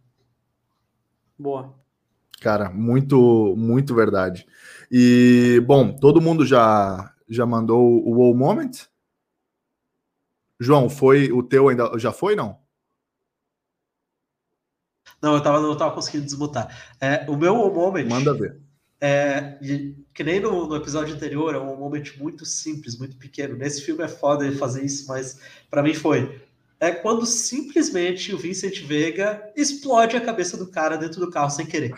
[1.38, 1.74] Boa.
[2.40, 4.46] Cara, muito, muito verdade.
[4.90, 8.72] E, bom, todo mundo já, já mandou o Wow Moment?
[10.60, 11.98] João, foi o teu ainda?
[11.98, 12.58] Já foi, não?
[15.20, 16.94] Não, eu tava, não tava conseguindo desmutar.
[17.00, 18.08] É, o meu Wow Moment.
[18.08, 18.60] Manda ver.
[19.00, 19.58] É,
[20.14, 23.56] que nem no, no, episódio anterior, é um moment muito simples, muito pequeno.
[23.56, 26.40] Nesse filme é foda ele fazer isso, mas para mim foi.
[26.80, 31.66] É quando simplesmente o Vincent Vega explode a cabeça do cara dentro do carro sem
[31.66, 31.94] querer.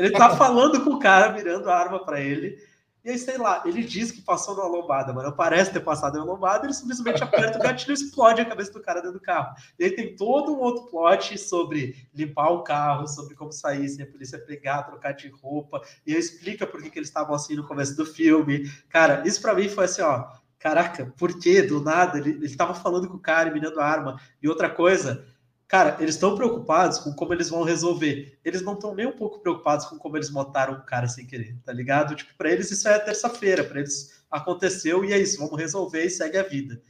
[0.00, 2.56] Ele tá falando com o cara, virando a arma para ele.
[3.04, 6.18] E aí, sei lá, ele diz que passou numa lombada, mas não parece ter passado
[6.18, 9.22] numa lombada, ele simplesmente aperta o gatilho e explode a cabeça do cara dentro do
[9.22, 9.54] carro.
[9.78, 14.04] E aí tem todo um outro plot sobre limpar o carro, sobre como sair sem
[14.04, 17.56] a polícia pegar, trocar de roupa, e aí explica por que, que eles estavam assim
[17.56, 18.70] no começo do filme.
[18.88, 22.18] Cara, isso para mim foi assim, ó, caraca, por que do nada?
[22.18, 24.20] Ele, ele tava falando com o cara e mirando a arma.
[24.42, 25.26] E outra coisa,
[25.70, 28.36] Cara, eles estão preocupados com como eles vão resolver.
[28.44, 31.56] Eles não estão nem um pouco preocupados com como eles mataram o cara sem querer,
[31.64, 32.16] tá ligado?
[32.16, 36.10] Tipo, para eles isso é terça-feira, para eles aconteceu e é isso, vamos resolver e
[36.10, 36.82] segue a vida.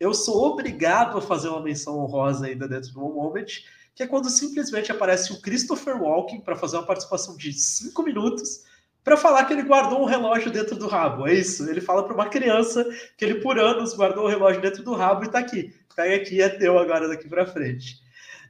[0.00, 3.62] Eu sou obrigado a fazer uma menção honrosa ainda dentro do Moment,
[3.94, 8.62] que é quando simplesmente aparece o Christopher Walken para fazer uma participação de cinco minutos
[9.04, 11.26] para falar que ele guardou um relógio dentro do rabo.
[11.26, 11.68] É isso.
[11.68, 12.82] Ele fala para uma criança
[13.18, 15.74] que ele por anos guardou o relógio dentro do rabo e está aqui.
[15.94, 18.05] Pega aqui, é teu agora daqui para frente.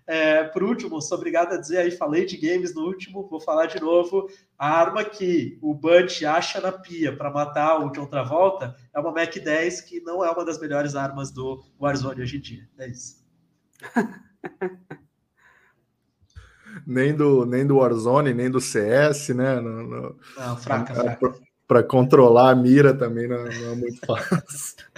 [0.07, 3.67] É, por último, sou obrigado a dizer aí, falei de games no último, vou falar
[3.67, 4.29] de novo.
[4.57, 9.11] A arma que o Bud acha na pia para matar o John Travolta é uma
[9.11, 12.69] Mac 10, que não é uma das melhores armas do Warzone hoje em dia.
[12.79, 13.27] É isso.
[16.87, 19.61] nem do, nem do Warzone, nem do CS, né?
[19.61, 21.35] No, no, não, fraca, fraca.
[21.67, 24.77] Para controlar a mira também não, não é muito fácil.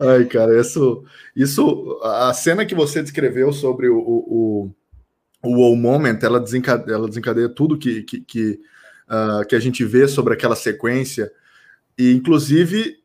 [0.00, 4.74] Ai, cara, isso, isso, a cena que você descreveu sobre o, o,
[5.42, 8.60] o, o Moment, ela desencadeia, ela desencadeia tudo que, que, que,
[9.08, 11.30] uh, que a gente vê sobre aquela sequência,
[11.96, 12.98] e inclusive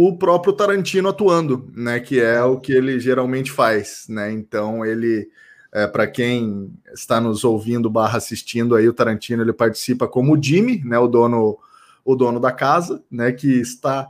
[0.00, 1.98] o próprio Tarantino atuando, né?
[1.98, 4.30] Que é o que ele geralmente faz, né?
[4.30, 5.28] Então ele,
[5.72, 10.40] é, para quem está nos ouvindo barra assistindo aí, o Tarantino ele participa como o
[10.40, 10.96] Jimmy, né?
[11.00, 11.58] O dono,
[12.04, 13.32] o dono da casa, né?
[13.32, 14.08] Que está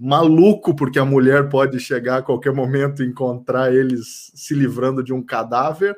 [0.00, 5.12] maluco, porque a mulher pode chegar a qualquer momento e encontrar eles se livrando de
[5.12, 5.94] um cadáver.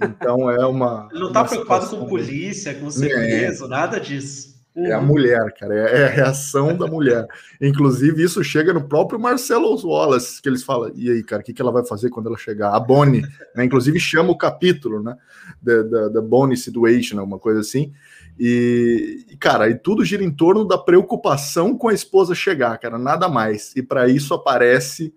[0.00, 1.08] Então é uma.
[1.12, 3.68] Ele não está preocupado com polícia, com segurança, é.
[3.68, 4.52] nada disso.
[4.74, 7.26] É a mulher, cara, é, é a reação da mulher.
[7.60, 11.52] Inclusive, isso chega no próprio Marcelo Wallace, que eles falam, e aí, cara, o que,
[11.52, 12.74] que ela vai fazer quando ela chegar?
[12.74, 13.20] A Bonnie,
[13.54, 13.66] né?
[13.66, 15.14] Inclusive chama o capítulo, né?
[15.60, 17.92] Da Bonnie Situation, alguma coisa assim.
[18.38, 23.28] E, cara, e tudo gira em torno da preocupação com a esposa chegar, cara, nada
[23.28, 23.74] mais.
[23.76, 25.14] E para isso aparece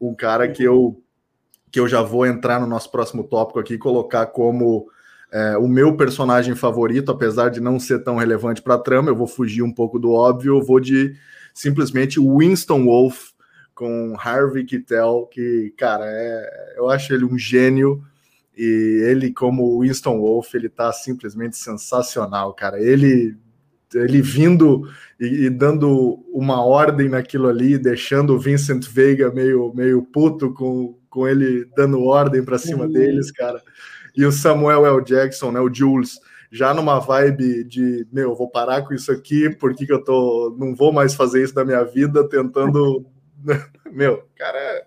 [0.00, 1.02] um cara que eu
[1.70, 4.88] que eu já vou entrar no nosso próximo tópico aqui colocar como
[5.30, 9.16] é, o meu personagem favorito, apesar de não ser tão relevante para a trama, eu
[9.16, 11.14] vou fugir um pouco do óbvio, eu vou de
[11.52, 13.32] simplesmente Winston Wolf
[13.74, 18.02] com Harvey Keitel, que, cara, é, eu acho ele um gênio
[18.58, 22.82] e ele, como Winston Wolf, ele tá simplesmente sensacional, cara.
[22.82, 23.36] Ele
[23.94, 24.82] ele vindo
[25.18, 30.98] e, e, dando uma ordem naquilo ali, deixando o Vincent Veiga meio, meio puto com,
[31.08, 32.92] com ele dando ordem para cima uhum.
[32.92, 33.62] deles, cara.
[34.14, 35.02] E o Samuel L.
[35.02, 36.18] Jackson, né, o Jules,
[36.50, 40.74] já numa vibe de, meu, vou parar com isso aqui, porque que eu tô, não
[40.74, 43.06] vou mais fazer isso na minha vida, tentando,
[43.90, 44.86] meu, cara,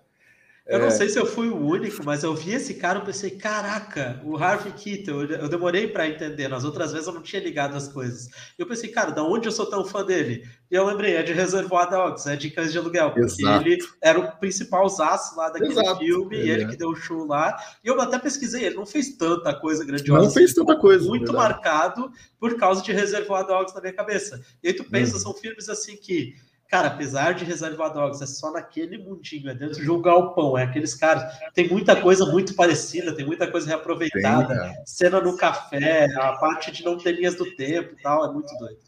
[0.64, 0.90] Eu não é.
[0.90, 4.36] sei se eu fui o único, mas eu vi esse cara e pensei, caraca, o
[4.36, 8.28] Harvey Keitel, eu demorei para entender, nas outras vezes eu não tinha ligado as coisas.
[8.56, 10.48] Eu pensei, cara, da onde eu sou tão fã dele?
[10.70, 13.66] E eu lembrei, é de Reservoir Dogs, é de Cães de Aluguel, porque Exato.
[13.66, 15.98] ele era o principal zaço lá daquele Exato.
[15.98, 16.44] filme, é.
[16.44, 17.56] e ele que deu o show lá.
[17.84, 20.24] E eu até pesquisei, ele não fez tanta coisa grandiosa.
[20.24, 21.08] Não fez tanta coisa.
[21.08, 24.40] Muito marcado por causa de Reservoir Dogs na minha cabeça.
[24.62, 25.20] E aí tu pensa, uhum.
[25.20, 26.36] são filmes assim que
[26.72, 30.62] Cara, apesar de Reserva Dogs, é só naquele mundinho, é dentro de um galpão, é
[30.62, 31.22] aqueles caras.
[31.52, 34.58] Tem muita coisa muito parecida, tem muita coisa reaproveitada.
[34.58, 38.32] Tem, cena no café, a parte de não ter linhas do tempo e tal, é
[38.32, 38.78] muito doido.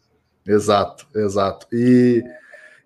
[0.47, 1.67] Exato, exato.
[1.71, 2.23] E,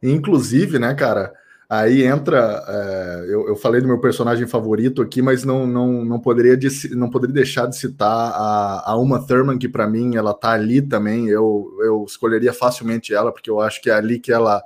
[0.03, 1.31] inclusive, né, cara,
[1.69, 2.61] aí entra.
[2.67, 6.59] É, eu, eu, falei do meu personagem favorito aqui, mas não, não, não, poderia,
[6.91, 10.81] não poderia deixar de citar a, a Uma Thurman, que para mim ela tá ali
[10.81, 11.29] também.
[11.29, 14.61] Eu, eu escolheria facilmente ela, porque eu acho que é ali que ela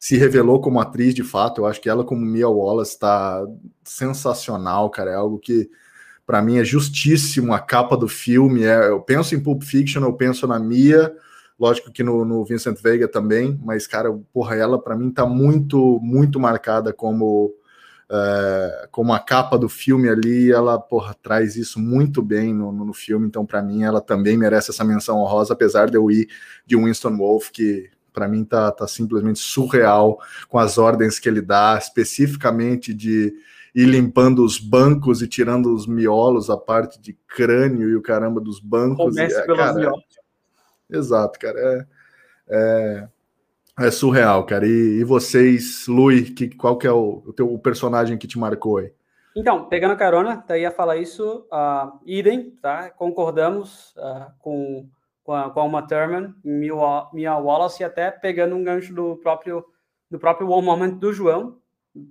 [0.00, 1.60] se revelou como atriz de fato.
[1.60, 3.46] Eu acho que ela, como Mia Wallace, está
[3.84, 5.10] sensacional, cara.
[5.10, 5.70] É algo que,
[6.26, 7.52] para mim, é justíssimo.
[7.52, 8.64] A capa do filme.
[8.64, 11.14] É, eu penso em Pulp Fiction, eu penso na Mia.
[11.58, 16.00] Lógico que no, no Vincent Vega também, mas, cara, porra, ela para mim tá muito,
[16.02, 17.54] muito marcada como,
[18.10, 20.50] é, como a capa do filme ali.
[20.50, 23.26] Ela, porra, traz isso muito bem no, no, no filme.
[23.26, 26.26] Então, para mim, ela também merece essa menção honrosa, apesar de eu ir
[26.66, 31.40] de Winston Wolf, que para mim tá, tá simplesmente surreal com as ordens que ele
[31.40, 33.32] dá, especificamente de
[33.74, 38.40] ir limpando os bancos e tirando os miolos, a parte de crânio e o caramba
[38.40, 39.14] dos bancos.
[39.14, 40.04] Comece e, é, pelos cara, miolos.
[40.90, 41.58] Exato, cara.
[41.58, 41.86] É,
[42.48, 43.08] é,
[43.86, 44.66] é surreal, cara.
[44.66, 48.38] E, e vocês, Lui, que, qual que é o, o teu o personagem que te
[48.38, 48.92] marcou aí?
[49.36, 52.90] Então, pegando a carona, daí ia falar isso, uh, idem, tá?
[52.90, 54.88] Concordamos uh, com
[55.22, 59.64] com a, com a Uma Thurman, Mia Wallace, e até pegando um gancho do próprio,
[60.10, 61.58] do próprio One Moment do João,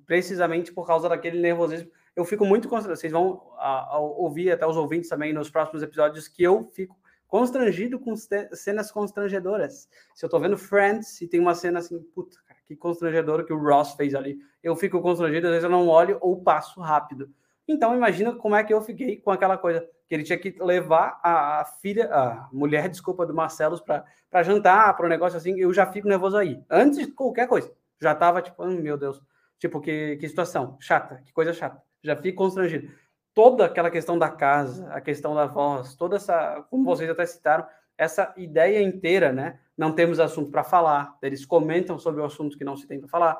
[0.05, 1.89] precisamente por causa daquele nervosismo.
[2.15, 5.81] Eu fico muito constrangido, vocês vão a, a, ouvir até os ouvintes também nos próximos
[5.81, 6.97] episódios que eu fico
[7.27, 9.87] constrangido com cenas constrangedoras.
[10.15, 13.53] Se eu tô vendo Friends e tem uma cena assim, puta, cara, que constrangedora que
[13.53, 17.29] o Ross fez ali, eu fico constrangido, às vezes eu não olho ou passo rápido.
[17.67, 21.19] Então imagina como é que eu fiquei com aquela coisa que ele tinha que levar
[21.23, 25.85] a, filha, a mulher, desculpa, do Marcelo para jantar, para um negócio assim, eu já
[25.85, 26.59] fico nervoso aí.
[26.67, 27.71] Antes de qualquer coisa.
[28.01, 29.21] Já tava tipo, oh, meu Deus,
[29.59, 31.79] tipo, que, que situação chata, que coisa chata.
[32.03, 32.91] Já fico constrangido.
[33.35, 37.67] Toda aquela questão da casa, a questão da voz, toda essa, como vocês até citaram,
[37.95, 39.59] essa ideia inteira, né?
[39.77, 43.09] Não temos assunto para falar, eles comentam sobre o assunto que não se tem para
[43.09, 43.37] falar.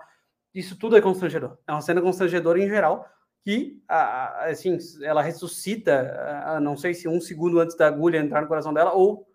[0.54, 1.58] Isso tudo é constrangedor.
[1.66, 3.08] É uma cena constrangedora em geral,
[3.44, 8.74] que, assim, ela ressuscita, não sei se um segundo antes da agulha entrar no coração
[8.74, 9.28] dela, ou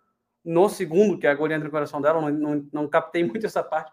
[0.45, 3.63] no segundo que a agulha entra no coração dela, não, não, não captei muito essa
[3.63, 3.91] parte.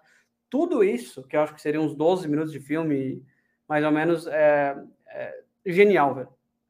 [0.50, 3.26] Tudo isso, que eu acho que seriam uns 12 minutos de filme,
[3.68, 6.30] mais ou menos, é, é genial, velho.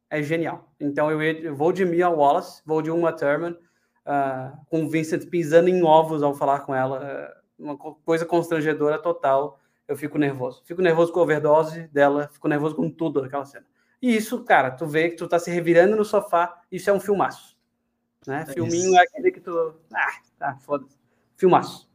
[0.09, 0.71] É genial.
[0.79, 5.69] Então eu, eu, vou de Mia Wallace, vou de Uma Thurman, uh, com Vincent pisando
[5.69, 10.63] em ovos ao falar com ela, uh, uma coisa constrangedora total eu fico nervoso.
[10.65, 13.65] Fico nervoso com a overdose dela, fico nervoso com tudo daquela cena.
[14.01, 16.99] E isso, cara, tu vê que tu tá se revirando no sofá, isso é um
[16.99, 17.57] filmaço.
[18.25, 18.45] Né?
[18.47, 18.97] É Filminho isso.
[18.97, 19.75] é aquele que tu.
[19.93, 20.97] Ah, tá, foda-se.
[21.35, 21.89] Filmaço.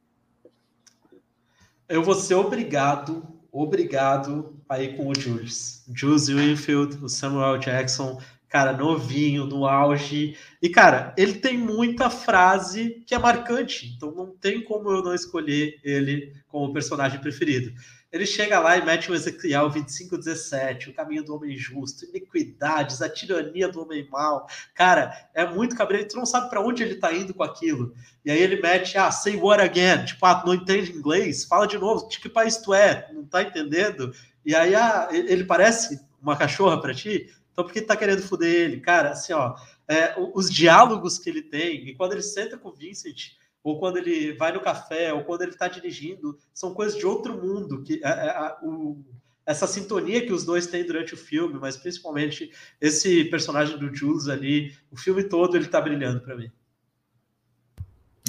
[1.88, 5.84] Eu vou ser obrigado, obrigado a ir com o Jules.
[5.94, 8.20] Jules Winfield, o Samuel Jackson,
[8.56, 10.34] cara, novinho, no auge.
[10.62, 15.14] E, cara, ele tem muita frase que é marcante, então não tem como eu não
[15.14, 17.70] escolher ele como personagem preferido.
[18.10, 23.10] Ele chega lá e mete o Ezequiel 2517, o caminho do homem justo, iniquidades, a
[23.10, 24.46] tirania do homem mau.
[24.74, 27.92] Cara, é muito cabreiro, tu não sabe para onde ele tá indo com aquilo.
[28.24, 30.06] E aí ele mete, ah, say what again?
[30.06, 31.44] Tipo, ah, não entende inglês?
[31.44, 33.06] Fala de novo, de que país tu é?
[33.12, 34.14] Não tá entendendo?
[34.46, 37.30] E aí, ah, ele parece uma cachorra para ti?
[37.56, 38.80] Então, por que tá querendo foder ele?
[38.80, 39.56] Cara, assim, ó,
[39.88, 43.30] é, os diálogos que ele tem, e quando ele senta com o Vincent,
[43.64, 47.34] ou quando ele vai no café, ou quando ele está dirigindo, são coisas de outro
[47.34, 47.82] mundo.
[47.82, 49.02] que é, é, o,
[49.46, 54.28] Essa sintonia que os dois têm durante o filme, mas principalmente esse personagem do Jules
[54.28, 56.52] ali, o filme todo ele tá brilhando para mim.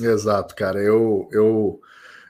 [0.01, 0.79] Exato, cara.
[0.79, 1.81] Eu, eu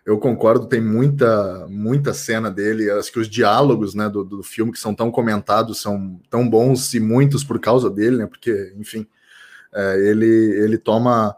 [0.07, 2.89] eu concordo, tem muita muita cena dele.
[2.89, 6.93] Acho que os diálogos né, do, do filme que são tão comentados são tão bons
[6.93, 8.25] e muitos por causa dele, né?
[8.25, 9.05] Porque, enfim,
[9.73, 10.25] é, ele,
[10.63, 11.35] ele toma,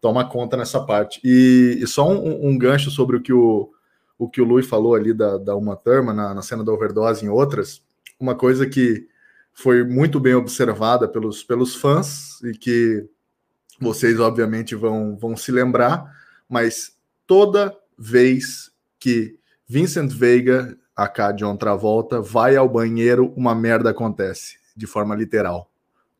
[0.00, 1.20] toma conta nessa parte.
[1.22, 3.70] E, e só um, um, gancho sobre o que o,
[4.18, 7.24] o que o Lui falou ali da, da Uma Thurman na, na cena da overdose
[7.24, 7.80] em outras,
[8.18, 9.06] uma coisa que
[9.54, 13.08] foi muito bem observada pelos, pelos fãs e que
[13.80, 16.04] vocês obviamente vão, vão se lembrar,
[16.48, 23.90] mas toda vez que Vincent Veiga a K John Travolta vai ao banheiro, uma merda
[23.90, 25.70] acontece, de forma literal.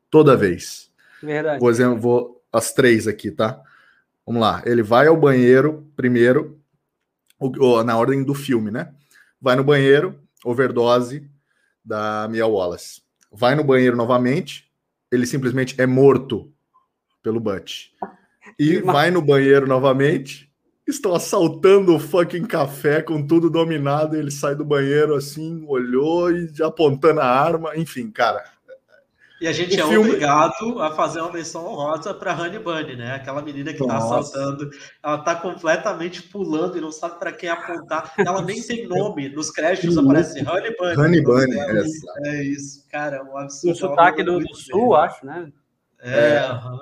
[0.09, 0.89] Toda vez.
[1.21, 1.59] Verdade.
[1.59, 3.61] Por exemplo, vou as três aqui, tá?
[4.25, 4.61] Vamos lá.
[4.65, 6.59] Ele vai ao banheiro primeiro,
[7.85, 8.93] na ordem do filme, né?
[9.41, 11.29] Vai no banheiro, overdose
[11.83, 13.01] da Mia Wallace.
[13.31, 14.71] Vai no banheiro novamente,
[15.11, 16.51] ele simplesmente é morto
[17.21, 17.87] pelo Butch.
[18.57, 20.48] E vai no banheiro novamente,
[20.89, 24.15] estão assaltando o fucking café com tudo dominado.
[24.15, 27.75] Ele sai do banheiro assim, olhou e já apontando a arma.
[27.75, 28.43] Enfim, cara,
[29.41, 30.09] e a gente o é filme...
[30.09, 33.15] obrigado a fazer uma menção honrosa para Honey Bunny, né?
[33.15, 34.69] Aquela menina que está assaltando,
[35.01, 38.13] ela está completamente pulando e não sabe para quem apontar.
[38.17, 40.97] Ela nem tem nome, nos créditos aparece Honey Bunny.
[40.97, 43.73] Honey Bunny, é, é isso, cara, é um absurdo.
[43.73, 45.49] O sotaque do, do sul, acho, né?
[46.01, 46.51] É, é.
[46.51, 46.79] Uhum.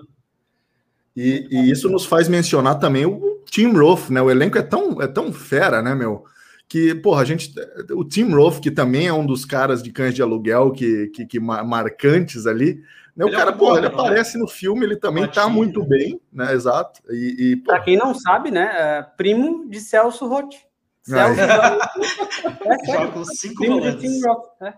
[1.16, 4.22] E, e, isso nos faz mencionar também o Tim Roth, né?
[4.22, 6.26] O elenco é tão, é tão fera, né, meu?
[6.68, 7.54] que, porra, a gente.
[7.92, 11.26] O Tim Roth, que também é um dos caras de cães de aluguel que, que,
[11.26, 12.84] que marcantes ali.
[13.16, 13.26] Né?
[13.26, 13.94] O ele é cara, é porra, ele né?
[13.94, 16.54] aparece no filme, ele também tá muito bem, né?
[16.54, 17.02] Exato.
[17.10, 18.70] E, e para quem não sabe, né?
[18.74, 20.56] É primo de Celso Roth.
[21.04, 24.74] Celso é, Joga com cinco primo de Tim Roth, né?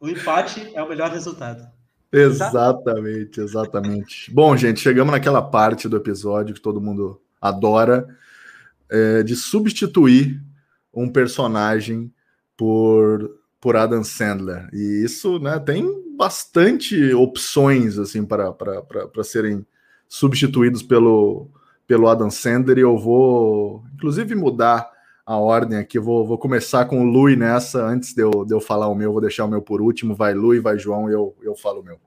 [0.00, 1.66] O empate é o melhor resultado.
[2.10, 4.32] Exatamente, exatamente.
[4.32, 8.06] Bom, gente, chegamos naquela parte do episódio que todo mundo adora,
[8.90, 10.42] é, de substituir
[10.92, 12.12] um personagem
[12.56, 14.68] por, por Adam Sandler.
[14.72, 15.86] E isso né, tem
[16.16, 19.64] bastante opções assim para serem
[20.08, 21.48] substituídos pelo,
[21.86, 22.78] pelo Adam Sandler.
[22.78, 24.90] E eu vou, inclusive, mudar
[25.24, 25.98] a ordem aqui.
[25.98, 27.84] Vou, vou começar com o Lui nessa.
[27.84, 30.14] Antes de eu, de eu falar o meu, vou deixar o meu por último.
[30.14, 32.00] Vai Lui, vai João eu, eu falo o meu.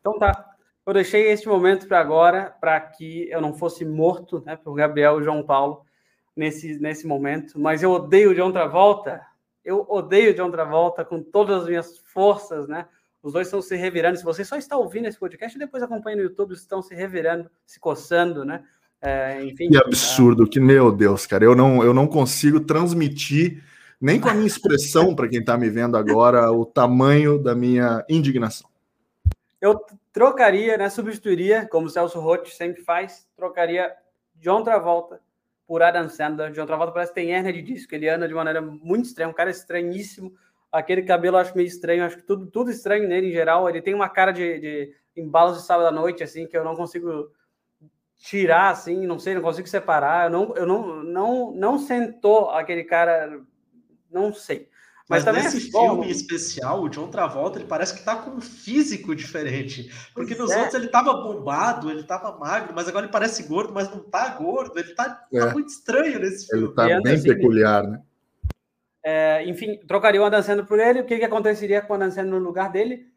[0.00, 0.49] Então tá.
[0.86, 5.20] Eu deixei este momento para agora, para que eu não fosse morto né, por Gabriel
[5.20, 5.82] e João Paulo
[6.34, 9.20] nesse, nesse momento, mas eu odeio de outra volta.
[9.64, 12.86] Eu odeio de outra volta com todas as minhas forças, né?
[13.22, 14.16] Os dois estão se revirando.
[14.16, 17.78] Se você só está ouvindo esse podcast depois acompanha no YouTube, estão se revirando, se
[17.78, 18.64] coçando, né?
[19.02, 19.68] É, enfim.
[19.68, 21.44] Que absurdo, que meu Deus, cara.
[21.44, 23.62] Eu não, eu não consigo transmitir
[24.00, 28.02] nem com a minha expressão para quem está me vendo agora o tamanho da minha
[28.08, 28.68] indignação.
[29.60, 29.78] Eu
[30.12, 30.88] trocaria, né?
[30.88, 33.94] Substituiria, como o Celso Roth sempre faz, trocaria
[34.34, 35.20] John Travolta
[35.66, 36.50] por Adam Sandler.
[36.52, 39.34] John Travolta parece que tem hernia de disco, ele anda de maneira muito estranha, um
[39.34, 40.32] cara estranhíssimo.
[40.72, 43.68] Aquele cabelo eu acho meio estranho, acho que tudo, tudo estranho nele em geral.
[43.68, 46.76] Ele tem uma cara de, de embalos de sábado à noite, assim, que eu não
[46.76, 47.30] consigo
[48.16, 50.26] tirar, assim, não sei, não consigo separar.
[50.26, 53.40] Eu não, eu não, não, não sentou aquele cara,
[54.10, 54.69] não sei.
[55.10, 58.40] Mas, Mas nesse é filme especial, o John Travolta, ele parece que tá com um
[58.40, 59.90] físico diferente.
[60.14, 60.58] Porque pois nos é.
[60.58, 64.28] outros ele tava bombado, ele tava magro, mas agora ele parece gordo, mas não tá
[64.28, 64.78] gordo.
[64.78, 65.40] Ele tá, tá é.
[65.40, 66.66] tá muito estranho nesse filme.
[66.66, 68.00] Ele tá bem assim, peculiar, né?
[69.02, 71.00] É, enfim, trocaria o Adam Sandler por ele.
[71.00, 73.08] O que, que aconteceria com o Adam Sandler no lugar dele?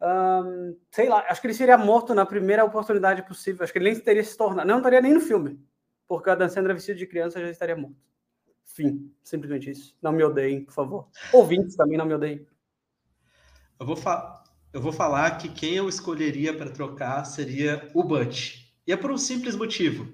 [0.00, 3.62] Um, sei lá, acho que ele seria morto na primeira oportunidade possível.
[3.62, 4.66] Acho que ele nem teria se tornado.
[4.66, 5.60] Não estaria nem no filme.
[6.08, 8.11] Porque o Adam Sandler vestido de criança já estaria morto.
[8.72, 9.12] Fim.
[9.22, 9.94] Simplesmente isso.
[10.00, 11.08] Não me odeiem, por favor.
[11.32, 12.46] Ouvintes também não me odeiem.
[13.78, 14.42] Eu vou, fa
[14.72, 18.62] eu vou falar que quem eu escolheria para trocar seria o Butch.
[18.86, 20.12] E é por um simples motivo.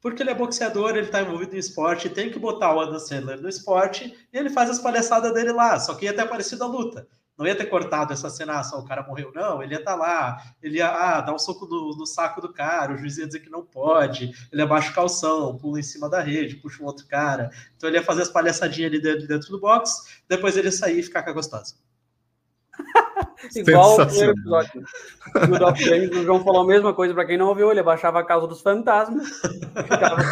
[0.00, 3.40] Porque ele é boxeador, ele está envolvido em esporte, tem que botar o Adam Sandler
[3.40, 5.78] no esporte e ele faz as palhaçadas dele lá.
[5.78, 7.06] Só que ia ter aparecido a luta
[7.40, 9.92] não ia ter cortado essa cena, ah, só o cara morreu, não, ele ia estar
[9.92, 13.16] tá lá, ele ia ah, dar um soco no, no, saco do cara, o juiz
[13.16, 16.82] ia dizer que não pode, ele abaixa o calção, pula em cima da rede, puxa
[16.82, 20.54] um outro cara, então ele ia fazer as palhaçadinhas ali dentro, dentro do box, depois
[20.54, 21.76] ele ia sair e ficar com a gostosa.
[23.56, 24.84] Igual o primeiro episódio.
[25.48, 28.20] Do Doc James, o João falou a mesma coisa para quem não ouviu, ele abaixava
[28.20, 29.28] a casa dos fantasmas,
[29.82, 30.22] ficava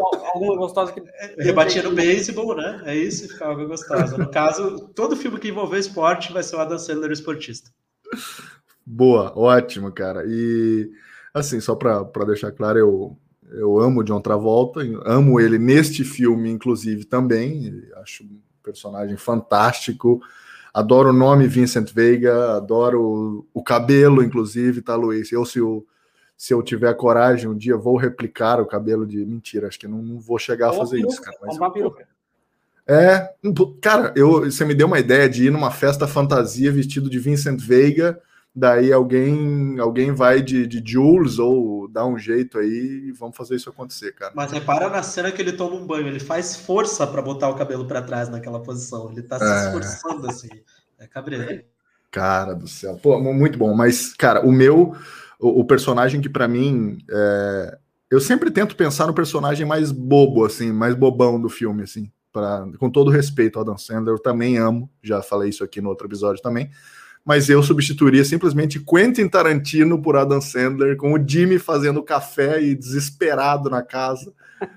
[0.00, 1.02] alguma gostosa que.
[1.38, 2.82] Rebatia no beisebol, né?
[2.86, 4.16] É isso, ficava gostosa.
[4.18, 7.70] No caso, todo filme que envolver esporte vai ser o Adam Sandler esportista.
[8.84, 10.24] Boa, ótimo, cara.
[10.26, 10.90] E
[11.32, 13.18] assim, só para deixar claro, eu,
[13.50, 17.82] eu amo o John Travolta, amo ele neste filme, inclusive, também.
[17.96, 20.20] Acho um personagem fantástico.
[20.72, 25.30] Adoro o nome Vincent Veiga, adoro o, o cabelo, inclusive, tá, Luiz?
[25.30, 25.86] Eu, se o
[26.36, 29.24] se eu tiver coragem um dia, vou replicar o cabelo de.
[29.24, 31.36] Mentira, acho que não, não vou chegar a fazer isso, cara.
[31.42, 31.58] Mas,
[32.86, 33.34] é,
[33.80, 37.58] cara, eu, você me deu uma ideia de ir numa festa fantasia vestido de Vincent
[37.58, 38.20] Veiga,
[38.54, 43.56] daí alguém alguém vai de, de Jules ou dá um jeito aí e vamos fazer
[43.56, 44.32] isso acontecer, cara.
[44.34, 47.56] Mas repara na cena que ele toma um banho, ele faz força para botar o
[47.56, 49.66] cabelo para trás naquela posição, ele tá se é...
[49.66, 50.50] esforçando assim.
[50.98, 51.64] É cabreiro.
[52.10, 54.94] Cara do céu, pô, muito bom, mas cara, o meu
[55.44, 57.78] o, o personagem que para mim é,
[58.10, 62.10] eu sempre tento pensar no personagem mais bobo assim, mais bobão do filme assim.
[62.32, 65.88] Pra, com todo respeito ao Adam Sandler, eu também amo, já falei isso aqui no
[65.88, 66.68] outro episódio também,
[67.24, 72.74] mas eu substituiria simplesmente Quentin Tarantino por Adam Sandler, com o Jimmy fazendo café e
[72.74, 74.32] desesperado na casa.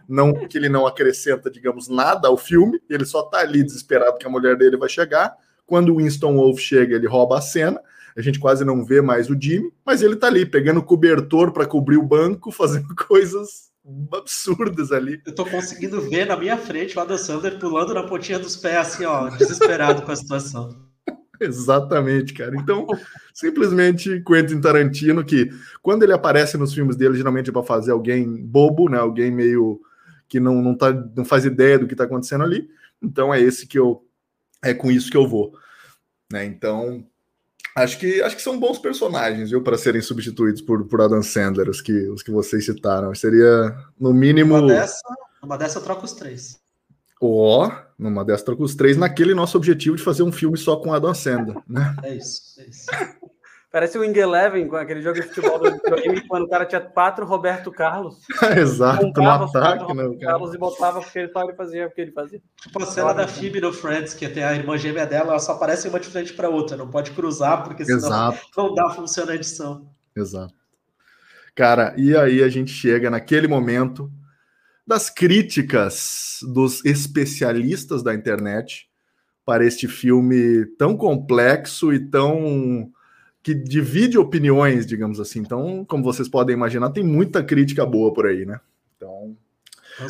[0.07, 4.28] Não que ele não acrescenta, digamos, nada ao filme, ele só tá ali desesperado que
[4.28, 5.34] a mulher dele vai chegar.
[5.65, 7.82] Quando Winston Wolf chega, ele rouba a cena.
[8.18, 11.68] A gente quase não vê mais o Jimmy, mas ele tá ali pegando cobertor para
[11.68, 13.68] cobrir o banco, fazendo coisas
[14.11, 15.22] absurdas ali.
[15.26, 18.76] Eu tô conseguindo ver na minha frente o Adam Sandler pulando na pontinha dos pés,
[18.76, 20.76] assim, ó, desesperado com a situação.
[21.39, 22.55] Exatamente, cara.
[22.55, 22.88] Então,
[23.34, 25.49] simplesmente Quentin Tarantino, que
[25.82, 28.97] quando ele aparece nos filmes dele, geralmente é para fazer alguém bobo, né?
[28.97, 29.80] Alguém meio
[30.28, 32.68] que não, não, tá, não faz ideia do que tá acontecendo ali.
[33.01, 34.03] Então é esse que eu.
[34.63, 35.53] É com isso que eu vou.
[36.32, 36.45] Né?
[36.45, 37.05] Então,
[37.84, 41.69] acho que acho que são bons personagens, viu, para serem substituídos por, por Adam Sandler,
[41.69, 43.13] os que, os que vocês citaram.
[43.13, 44.55] Seria, no mínimo.
[44.55, 45.01] Uma dessa,
[45.41, 46.59] uma dessa eu troco os três.
[47.21, 50.75] Ó, oh, numa dessas troca os três, naquele nosso objetivo de fazer um filme só
[50.75, 51.95] com Adam Sandler, né?
[52.03, 52.86] É isso, é isso.
[53.70, 56.80] Parece o Wing Eleven, com aquele jogo de futebol do videogame, quando o cara tinha
[56.80, 58.22] quatro Roberto Carlos.
[58.57, 60.18] Exato, no ataque, né?
[60.22, 62.41] Carlos e botava porque ele só ele fazia o que ele fazia.
[62.61, 65.51] Tipo a cena da Phoebe no Friends, que tem a irmã gêmea dela, ela só
[65.51, 68.39] aparece uma de frente para outra, não pode cruzar, porque senão Exato.
[68.55, 69.89] não dá funciona a edição.
[70.15, 70.53] Exato.
[71.53, 74.09] Cara, e aí a gente chega naquele momento
[74.86, 78.88] das críticas dos especialistas da internet
[79.45, 82.89] para este filme tão complexo e tão
[83.48, 85.39] que divide opiniões, digamos assim.
[85.39, 88.60] Então, como vocês podem imaginar, tem muita crítica boa por aí, né?
[88.98, 89.38] Então,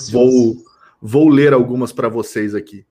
[0.09, 0.57] vou,
[0.99, 2.83] vou ler algumas para vocês aqui.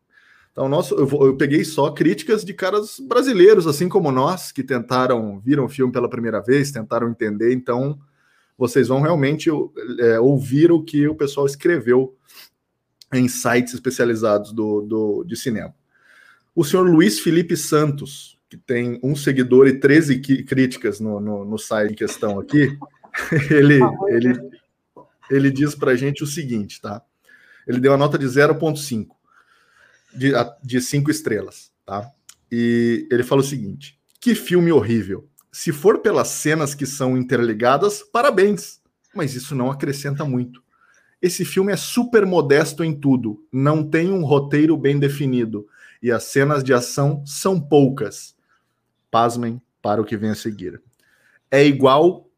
[0.53, 4.63] Então, nosso, eu, vou, eu, peguei só críticas de caras brasileiros, assim como nós, que
[4.63, 7.53] tentaram, viram o filme pela primeira vez, tentaram entender.
[7.53, 7.99] Então,
[8.57, 9.51] vocês vão realmente
[9.99, 12.17] é, ouvir o que o pessoal escreveu
[13.13, 15.75] em sites especializados do, do, de cinema.
[16.55, 21.59] O senhor Luiz Felipe Santos, que tem um seguidor e 13 críticas no, no, no
[21.59, 22.79] site em questão aqui,
[23.51, 24.41] ele, ele,
[25.31, 27.03] ele diz para a gente o seguinte, tá?
[27.67, 29.09] Ele deu a nota de 0,5
[30.15, 30.33] de,
[30.63, 32.11] de 5 estrelas, tá?
[32.51, 38.03] E ele fala o seguinte: que filme horrível se for pelas cenas que são interligadas,
[38.03, 38.79] parabéns,
[39.15, 40.63] mas isso não acrescenta muito.
[41.21, 45.67] Esse filme é super modesto em tudo, não tem um roteiro bem definido
[46.03, 48.36] e as cenas de ação são poucas.
[49.17, 50.79] Pasmem para o que vem a seguir.
[51.51, 52.29] É igual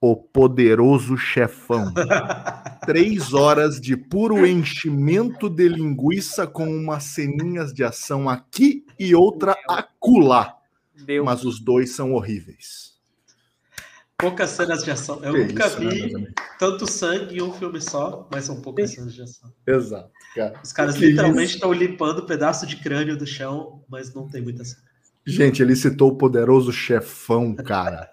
[0.00, 1.94] o poderoso chefão.
[2.84, 9.56] Três horas de puro enchimento de linguiça com umas ceninhas de ação aqui e outra
[9.68, 10.56] acolá.
[11.24, 12.98] Mas os dois são horríveis.
[14.16, 15.22] Poucas cenas de ação.
[15.22, 18.90] Eu que nunca isso, vi né, tanto sangue em um filme só, mas são poucas
[18.90, 19.52] cenas de ação.
[19.64, 20.10] Exato.
[20.34, 20.60] Cara.
[20.64, 24.42] Os caras que literalmente estão limpando um pedaço de crânio do chão, mas não tem
[24.42, 24.87] muita cena.
[25.28, 28.08] Gente, ele citou o poderoso chefão, cara.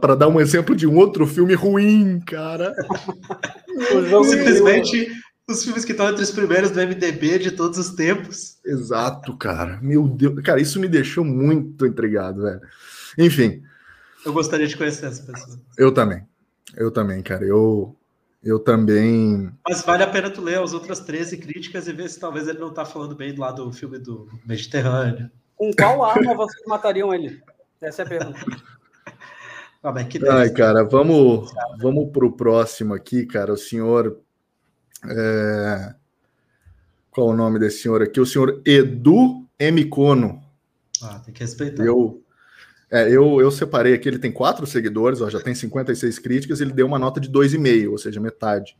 [0.00, 2.74] para dar um exemplo de um outro filme ruim, cara.
[4.24, 5.08] Simplesmente
[5.48, 8.58] os filmes que estão entre os primeiros do MDB de todos os tempos.
[8.64, 9.78] Exato, cara.
[9.82, 10.40] Meu Deus.
[10.42, 12.60] Cara, isso me deixou muito intrigado, velho.
[13.18, 13.62] Enfim.
[14.24, 15.58] Eu gostaria de conhecer essa pessoa.
[15.76, 16.26] Eu também.
[16.76, 17.44] Eu também, cara.
[17.44, 17.96] Eu,
[18.42, 19.50] eu também.
[19.68, 22.58] Mas vale a pena tu ler as outras 13 críticas e ver se talvez ele
[22.58, 25.30] não tá falando bem lá do filme do Mediterrâneo.
[25.60, 27.38] Com qual arma vocês matariam ele?
[27.82, 28.40] Essa é a pergunta.
[29.82, 29.94] Ah,
[30.32, 33.54] Ai, cara, vamos, vamos pro próximo aqui, cara.
[33.54, 34.20] O senhor
[35.08, 35.94] é...
[37.10, 38.20] Qual o nome desse senhor aqui?
[38.20, 39.82] O senhor Edu M.
[39.86, 40.42] Cono.
[41.02, 41.82] Ah, tem que respeitar.
[41.82, 42.22] Eu,
[42.90, 46.74] é, eu, eu separei aqui, ele tem quatro seguidores, ó, já tem 56 críticas, ele
[46.74, 48.76] deu uma nota de 2,5, ou seja, metade.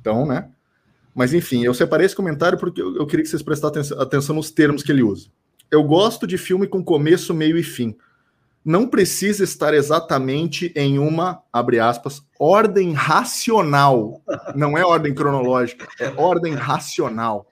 [0.00, 0.50] Então, né?
[1.14, 4.50] Mas enfim, eu separei esse comentário porque eu, eu queria que vocês prestassem atenção nos
[4.50, 5.28] termos que ele usa.
[5.70, 7.96] Eu gosto de filme com começo, meio e fim
[8.64, 14.22] não precisa estar exatamente em uma, abre aspas, ordem racional.
[14.54, 17.50] Não é ordem cronológica, é ordem racional.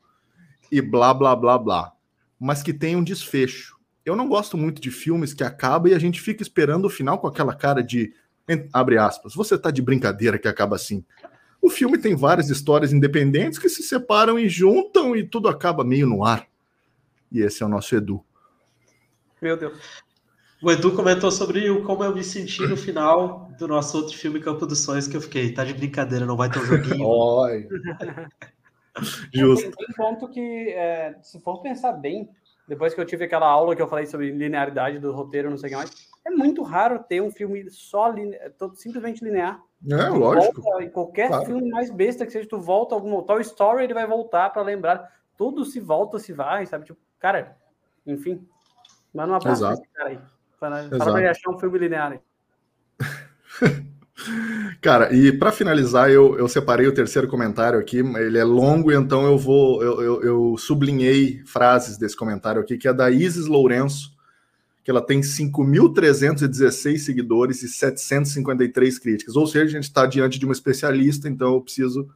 [0.71, 1.93] E blá, blá, blá, blá.
[2.39, 3.77] Mas que tem um desfecho.
[4.05, 7.19] Eu não gosto muito de filmes que acabam e a gente fica esperando o final
[7.19, 8.13] com aquela cara de,
[8.73, 11.05] abre aspas, você tá de brincadeira que acaba assim.
[11.61, 16.07] O filme tem várias histórias independentes que se separam e juntam e tudo acaba meio
[16.07, 16.48] no ar.
[17.31, 18.25] E esse é o nosso Edu.
[19.41, 19.79] Meu Deus.
[20.63, 24.41] O Edu comentou sobre o, como eu me senti no final do nosso outro filme
[24.41, 27.07] Campo dos Sonhos, que eu fiquei, tá de brincadeira, não vai ter um joguinho.
[27.07, 27.69] Oi.
[29.33, 29.71] Justo.
[29.71, 32.29] Tem, um ponto que, é, se for pensar bem,
[32.67, 35.69] depois que eu tive aquela aula que eu falei sobre linearidade do roteiro, não sei
[35.69, 38.37] o que mais, é muito raro ter um filme só line...
[38.75, 39.63] simplesmente linear.
[39.89, 40.61] É, lógico.
[40.61, 41.47] Volta, em qualquer claro.
[41.47, 45.09] filme mais besta que seja, tu volta alguma tal story, ele vai voltar para lembrar.
[45.37, 46.85] Tudo se volta, se vai, sabe?
[46.87, 47.57] Tipo, cara,
[48.07, 48.47] enfim.
[49.13, 50.19] Manda uma abraço esse cara aí.
[50.59, 52.21] Para, para ele achar um filme linear aí.
[54.81, 57.99] Cara, e para finalizar, eu, eu separei o terceiro comentário aqui.
[57.99, 59.83] Ele é longo, então eu vou.
[59.83, 64.13] Eu, eu, eu, sublinhei frases desse comentário aqui, que é da Isis Lourenço,
[64.83, 69.37] que ela tem 5.316 seguidores e 753 críticas.
[69.37, 72.09] Ou seja, a gente está diante de uma especialista, então eu preciso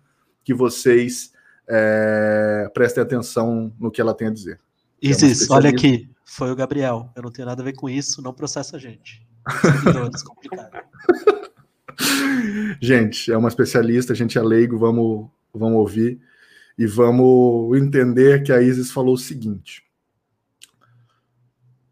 [0.44, 1.32] que vocês
[1.68, 4.61] é, prestem atenção no que ela tem a dizer.
[5.03, 7.11] É Isis, olha aqui, foi o Gabriel.
[7.16, 9.26] Eu não tenho nada a ver com isso, não processa a gente.
[12.80, 16.20] Gente, é uma especialista, a gente é leigo, vamos, vamos ouvir
[16.78, 19.84] e vamos entender que a Isis falou o seguinte.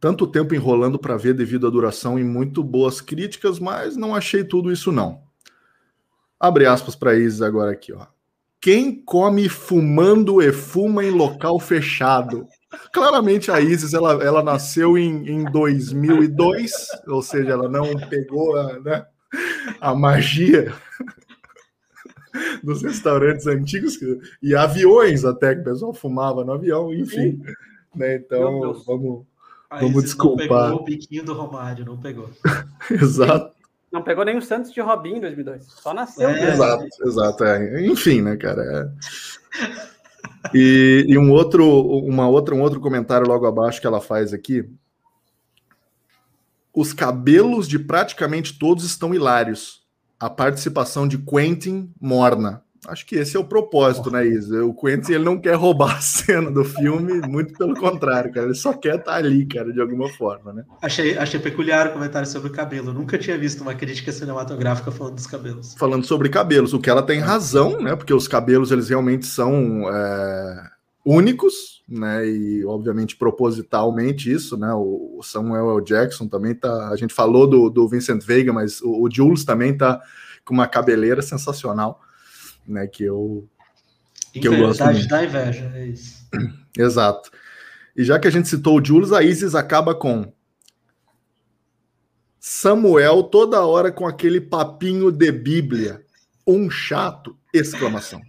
[0.00, 4.42] Tanto tempo enrolando para ver devido à duração e muito boas críticas, mas não achei
[4.42, 5.22] tudo isso não.
[6.38, 8.06] Abre aspas para Isis agora aqui, ó.
[8.60, 12.46] Quem come fumando e fuma em local fechado?
[12.92, 16.72] Claramente a Isis ela, ela nasceu em, em 2002,
[17.08, 19.06] ou seja, ela não pegou a, né,
[19.80, 20.72] a magia
[22.62, 23.98] dos restaurantes antigos
[24.42, 27.42] e aviões até que o pessoal fumava no avião, enfim.
[27.94, 28.16] Né?
[28.16, 29.26] Então vamos,
[29.70, 30.46] vamos desculpar.
[30.46, 32.30] Não pegou o biquinho do Romário, não pegou.
[32.90, 33.54] Exato.
[33.90, 35.64] Não pegou nem o Santos de Robin em 2002.
[35.64, 36.28] Só nasceu.
[36.28, 37.44] É, exato, exato.
[37.44, 37.84] É.
[37.84, 38.62] Enfim, né, cara?
[38.62, 39.99] É...
[40.54, 44.68] E, e, um outro, uma outra, um outro comentário logo abaixo que ela faz aqui.
[46.74, 49.82] Os cabelos de praticamente todos estão hilários.
[50.18, 52.62] A participação de Quentin morna.
[52.88, 54.64] Acho que esse é o propósito, né, Isa?
[54.64, 58.46] O Quentin ele não quer roubar a cena do filme, muito pelo contrário, cara.
[58.46, 60.64] Ele só quer estar tá ali, cara, de alguma forma, né?
[60.80, 62.92] Achei, achei peculiar o comentário sobre o cabelo.
[62.92, 65.74] Nunca tinha visto uma crítica cinematográfica falando dos cabelos.
[65.74, 67.94] Falando sobre cabelos, o que ela tem razão, né?
[67.94, 70.70] Porque os cabelos eles realmente são é,
[71.04, 72.26] únicos, né?
[72.26, 74.72] E obviamente propositalmente isso, né?
[74.72, 75.84] O Samuel L.
[75.84, 76.88] Jackson também tá.
[76.88, 80.00] A gente falou do, do Vincent Veiga, mas o, o Jules também tá
[80.46, 82.00] com uma cabeleira sensacional
[82.66, 82.86] né?
[82.86, 83.48] Que eu
[84.32, 85.08] que eu gosto muito.
[85.08, 86.24] da inveja, é isso.
[86.78, 87.30] Exato.
[87.96, 90.32] E já que a gente citou o Jules, a Isis acaba com
[92.38, 96.04] Samuel toda hora com aquele papinho de Bíblia.
[96.46, 97.36] Um chato!
[97.52, 98.20] Exclamação.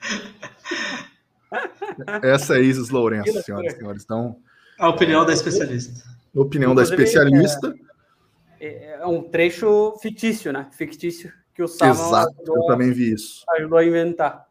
[2.22, 4.04] Essa é Isis Lourenço, senhoras e senhores.
[4.04, 4.36] Então,
[4.78, 6.02] a opinião da especialista.
[6.34, 7.74] Opinião da especialista.
[8.60, 10.68] É, é um trecho fictício, né?
[10.72, 11.32] Fictício
[11.62, 13.44] que o Salmon Exato, eu também vi isso.
[13.56, 14.48] Ajudou a inventar.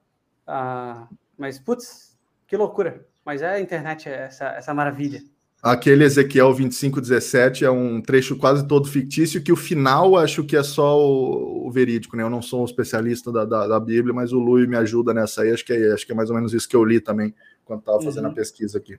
[0.48, 1.08] Ah,
[1.38, 3.06] mas, putz, que loucura.
[3.26, 5.22] Mas é a internet, é essa, essa maravilha.
[5.62, 10.64] Aquele Ezequiel 25:17 é um trecho quase todo fictício, que o final acho que é
[10.64, 12.24] só o, o verídico, né?
[12.24, 15.44] Eu não sou um especialista da, da, da, Bíblia, mas o Lui me ajuda nessa
[15.44, 15.52] aí.
[15.52, 17.34] Acho que é, acho que é mais ou menos isso que eu li também
[17.64, 18.32] quando estava fazendo uhum.
[18.32, 18.98] a pesquisa aqui.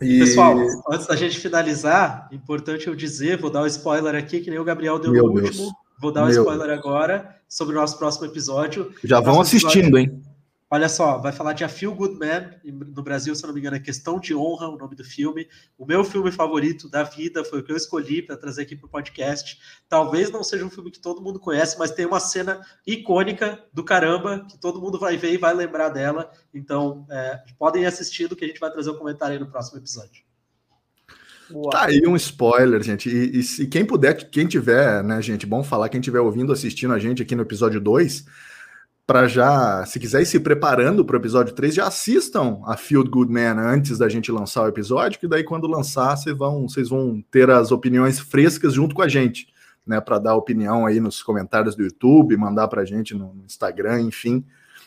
[0.00, 0.18] E...
[0.18, 0.56] Pessoal,
[0.90, 4.64] antes da gente finalizar, importante eu dizer, vou dar um spoiler aqui, que nem o
[4.64, 5.58] Gabriel deu Meu no Deus.
[5.58, 5.72] último.
[5.98, 8.92] Vou dar um spoiler agora sobre o nosso próximo episódio.
[9.02, 9.98] Já vão assistindo, episódio...
[9.98, 10.22] hein?
[10.68, 13.76] Olha só, vai falar de A Feel Good Man, no Brasil, se não me engano,
[13.76, 15.46] é Questão de Honra, o nome do filme.
[15.78, 18.86] O meu filme favorito da vida foi o que eu escolhi para trazer aqui para
[18.86, 19.60] o podcast.
[19.88, 23.84] Talvez não seja um filme que todo mundo conhece, mas tem uma cena icônica do
[23.84, 26.32] caramba, que todo mundo vai ver e vai lembrar dela.
[26.52, 29.78] Então, é, podem ir assistindo, que a gente vai trazer um comentário aí no próximo
[29.78, 30.24] episódio.
[31.52, 31.70] Uau.
[31.70, 33.08] Tá aí um spoiler, gente.
[33.08, 36.92] E, e, e quem puder, quem tiver, né, gente, bom falar, quem tiver ouvindo, assistindo
[36.92, 38.24] a gente aqui no episódio 2
[39.06, 43.08] para já, se quiser ir se preparando para o episódio 3, já assistam a Field
[43.08, 46.88] Good Man antes da gente lançar o episódio, que daí quando lançar, vocês vão, vocês
[46.88, 49.46] vão ter as opiniões frescas junto com a gente,
[49.86, 54.00] né, para dar opinião aí nos comentários do YouTube, mandar para a gente no Instagram,
[54.00, 54.44] enfim,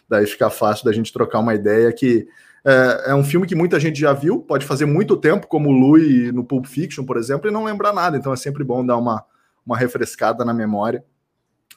[0.09, 2.28] daí fica fácil da gente trocar uma ideia que
[2.65, 5.72] é, é, um filme que muita gente já viu, pode fazer muito tempo, como o
[5.72, 8.97] Louis no Pulp Fiction, por exemplo, e não lembrar nada, então é sempre bom dar
[8.97, 9.24] uma,
[9.65, 11.05] uma refrescada na memória.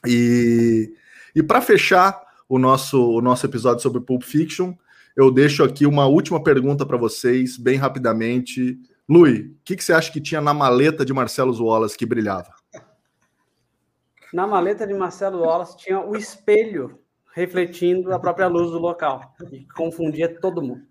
[0.05, 0.93] E,
[1.33, 4.75] e para fechar, o nosso, o nosso episódio sobre Pulp Fiction.
[5.15, 8.77] Eu deixo aqui uma última pergunta para vocês, bem rapidamente.
[9.09, 12.53] Lui, o que, que, você acha que tinha na maleta de Marcelo Wallace que brilhava?
[14.31, 16.99] Na maleta de Marcelo Wallace tinha o espelho
[17.33, 20.83] refletindo a própria luz do local e confundia todo mundo.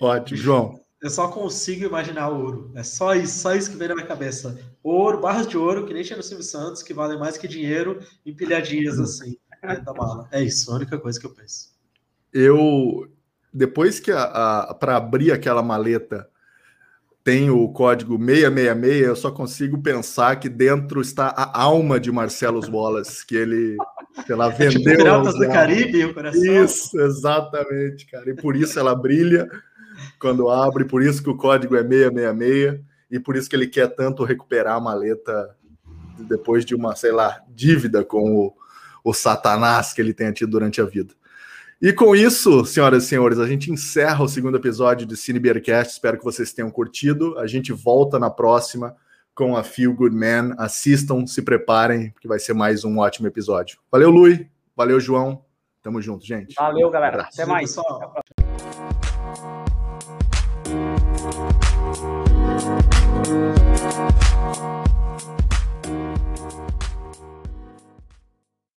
[0.00, 0.80] Ótimo, João.
[1.02, 2.70] Eu só consigo imaginar ouro.
[2.76, 4.56] É só isso, só isso que vem na minha cabeça.
[4.80, 7.98] Ouro, barras de ouro, que nem tinha no Silvio Santos, que valem mais que dinheiro,
[8.24, 10.28] empilhadinhas assim da mala.
[10.30, 11.70] É isso, a única coisa que eu penso.
[12.32, 13.08] Eu,
[13.52, 16.28] depois que para abrir aquela maleta
[17.24, 22.60] tem o código 666, eu só consigo pensar que dentro está a alma de Marcelo
[22.68, 23.76] Wallace, que ele,
[24.26, 24.80] sei lá, vendeu.
[24.82, 26.64] É tipo Piratas do Caribe, o coração.
[26.64, 28.28] Isso, exatamente, cara.
[28.28, 29.48] E por isso ela brilha
[30.18, 33.88] quando abre, por isso que o código é 666, e por isso que ele quer
[33.88, 35.56] tanto recuperar a maleta
[36.18, 38.54] depois de uma, sei lá, dívida com o,
[39.04, 41.14] o satanás que ele tenha tido durante a vida.
[41.80, 45.94] E com isso, senhoras e senhores, a gente encerra o segundo episódio de Cinebeercast.
[45.94, 47.36] Espero que vocês tenham curtido.
[47.38, 48.94] A gente volta na próxima
[49.34, 50.54] com a Feel Good Man.
[50.58, 53.78] Assistam, se preparem, porque vai ser mais um ótimo episódio.
[53.90, 54.48] Valeu, Lui.
[54.76, 55.44] Valeu, João.
[55.82, 56.54] Tamo junto, gente.
[56.54, 57.22] Valeu, galera.
[57.22, 57.76] Até mais.
[57.76, 58.52] Até a próxima.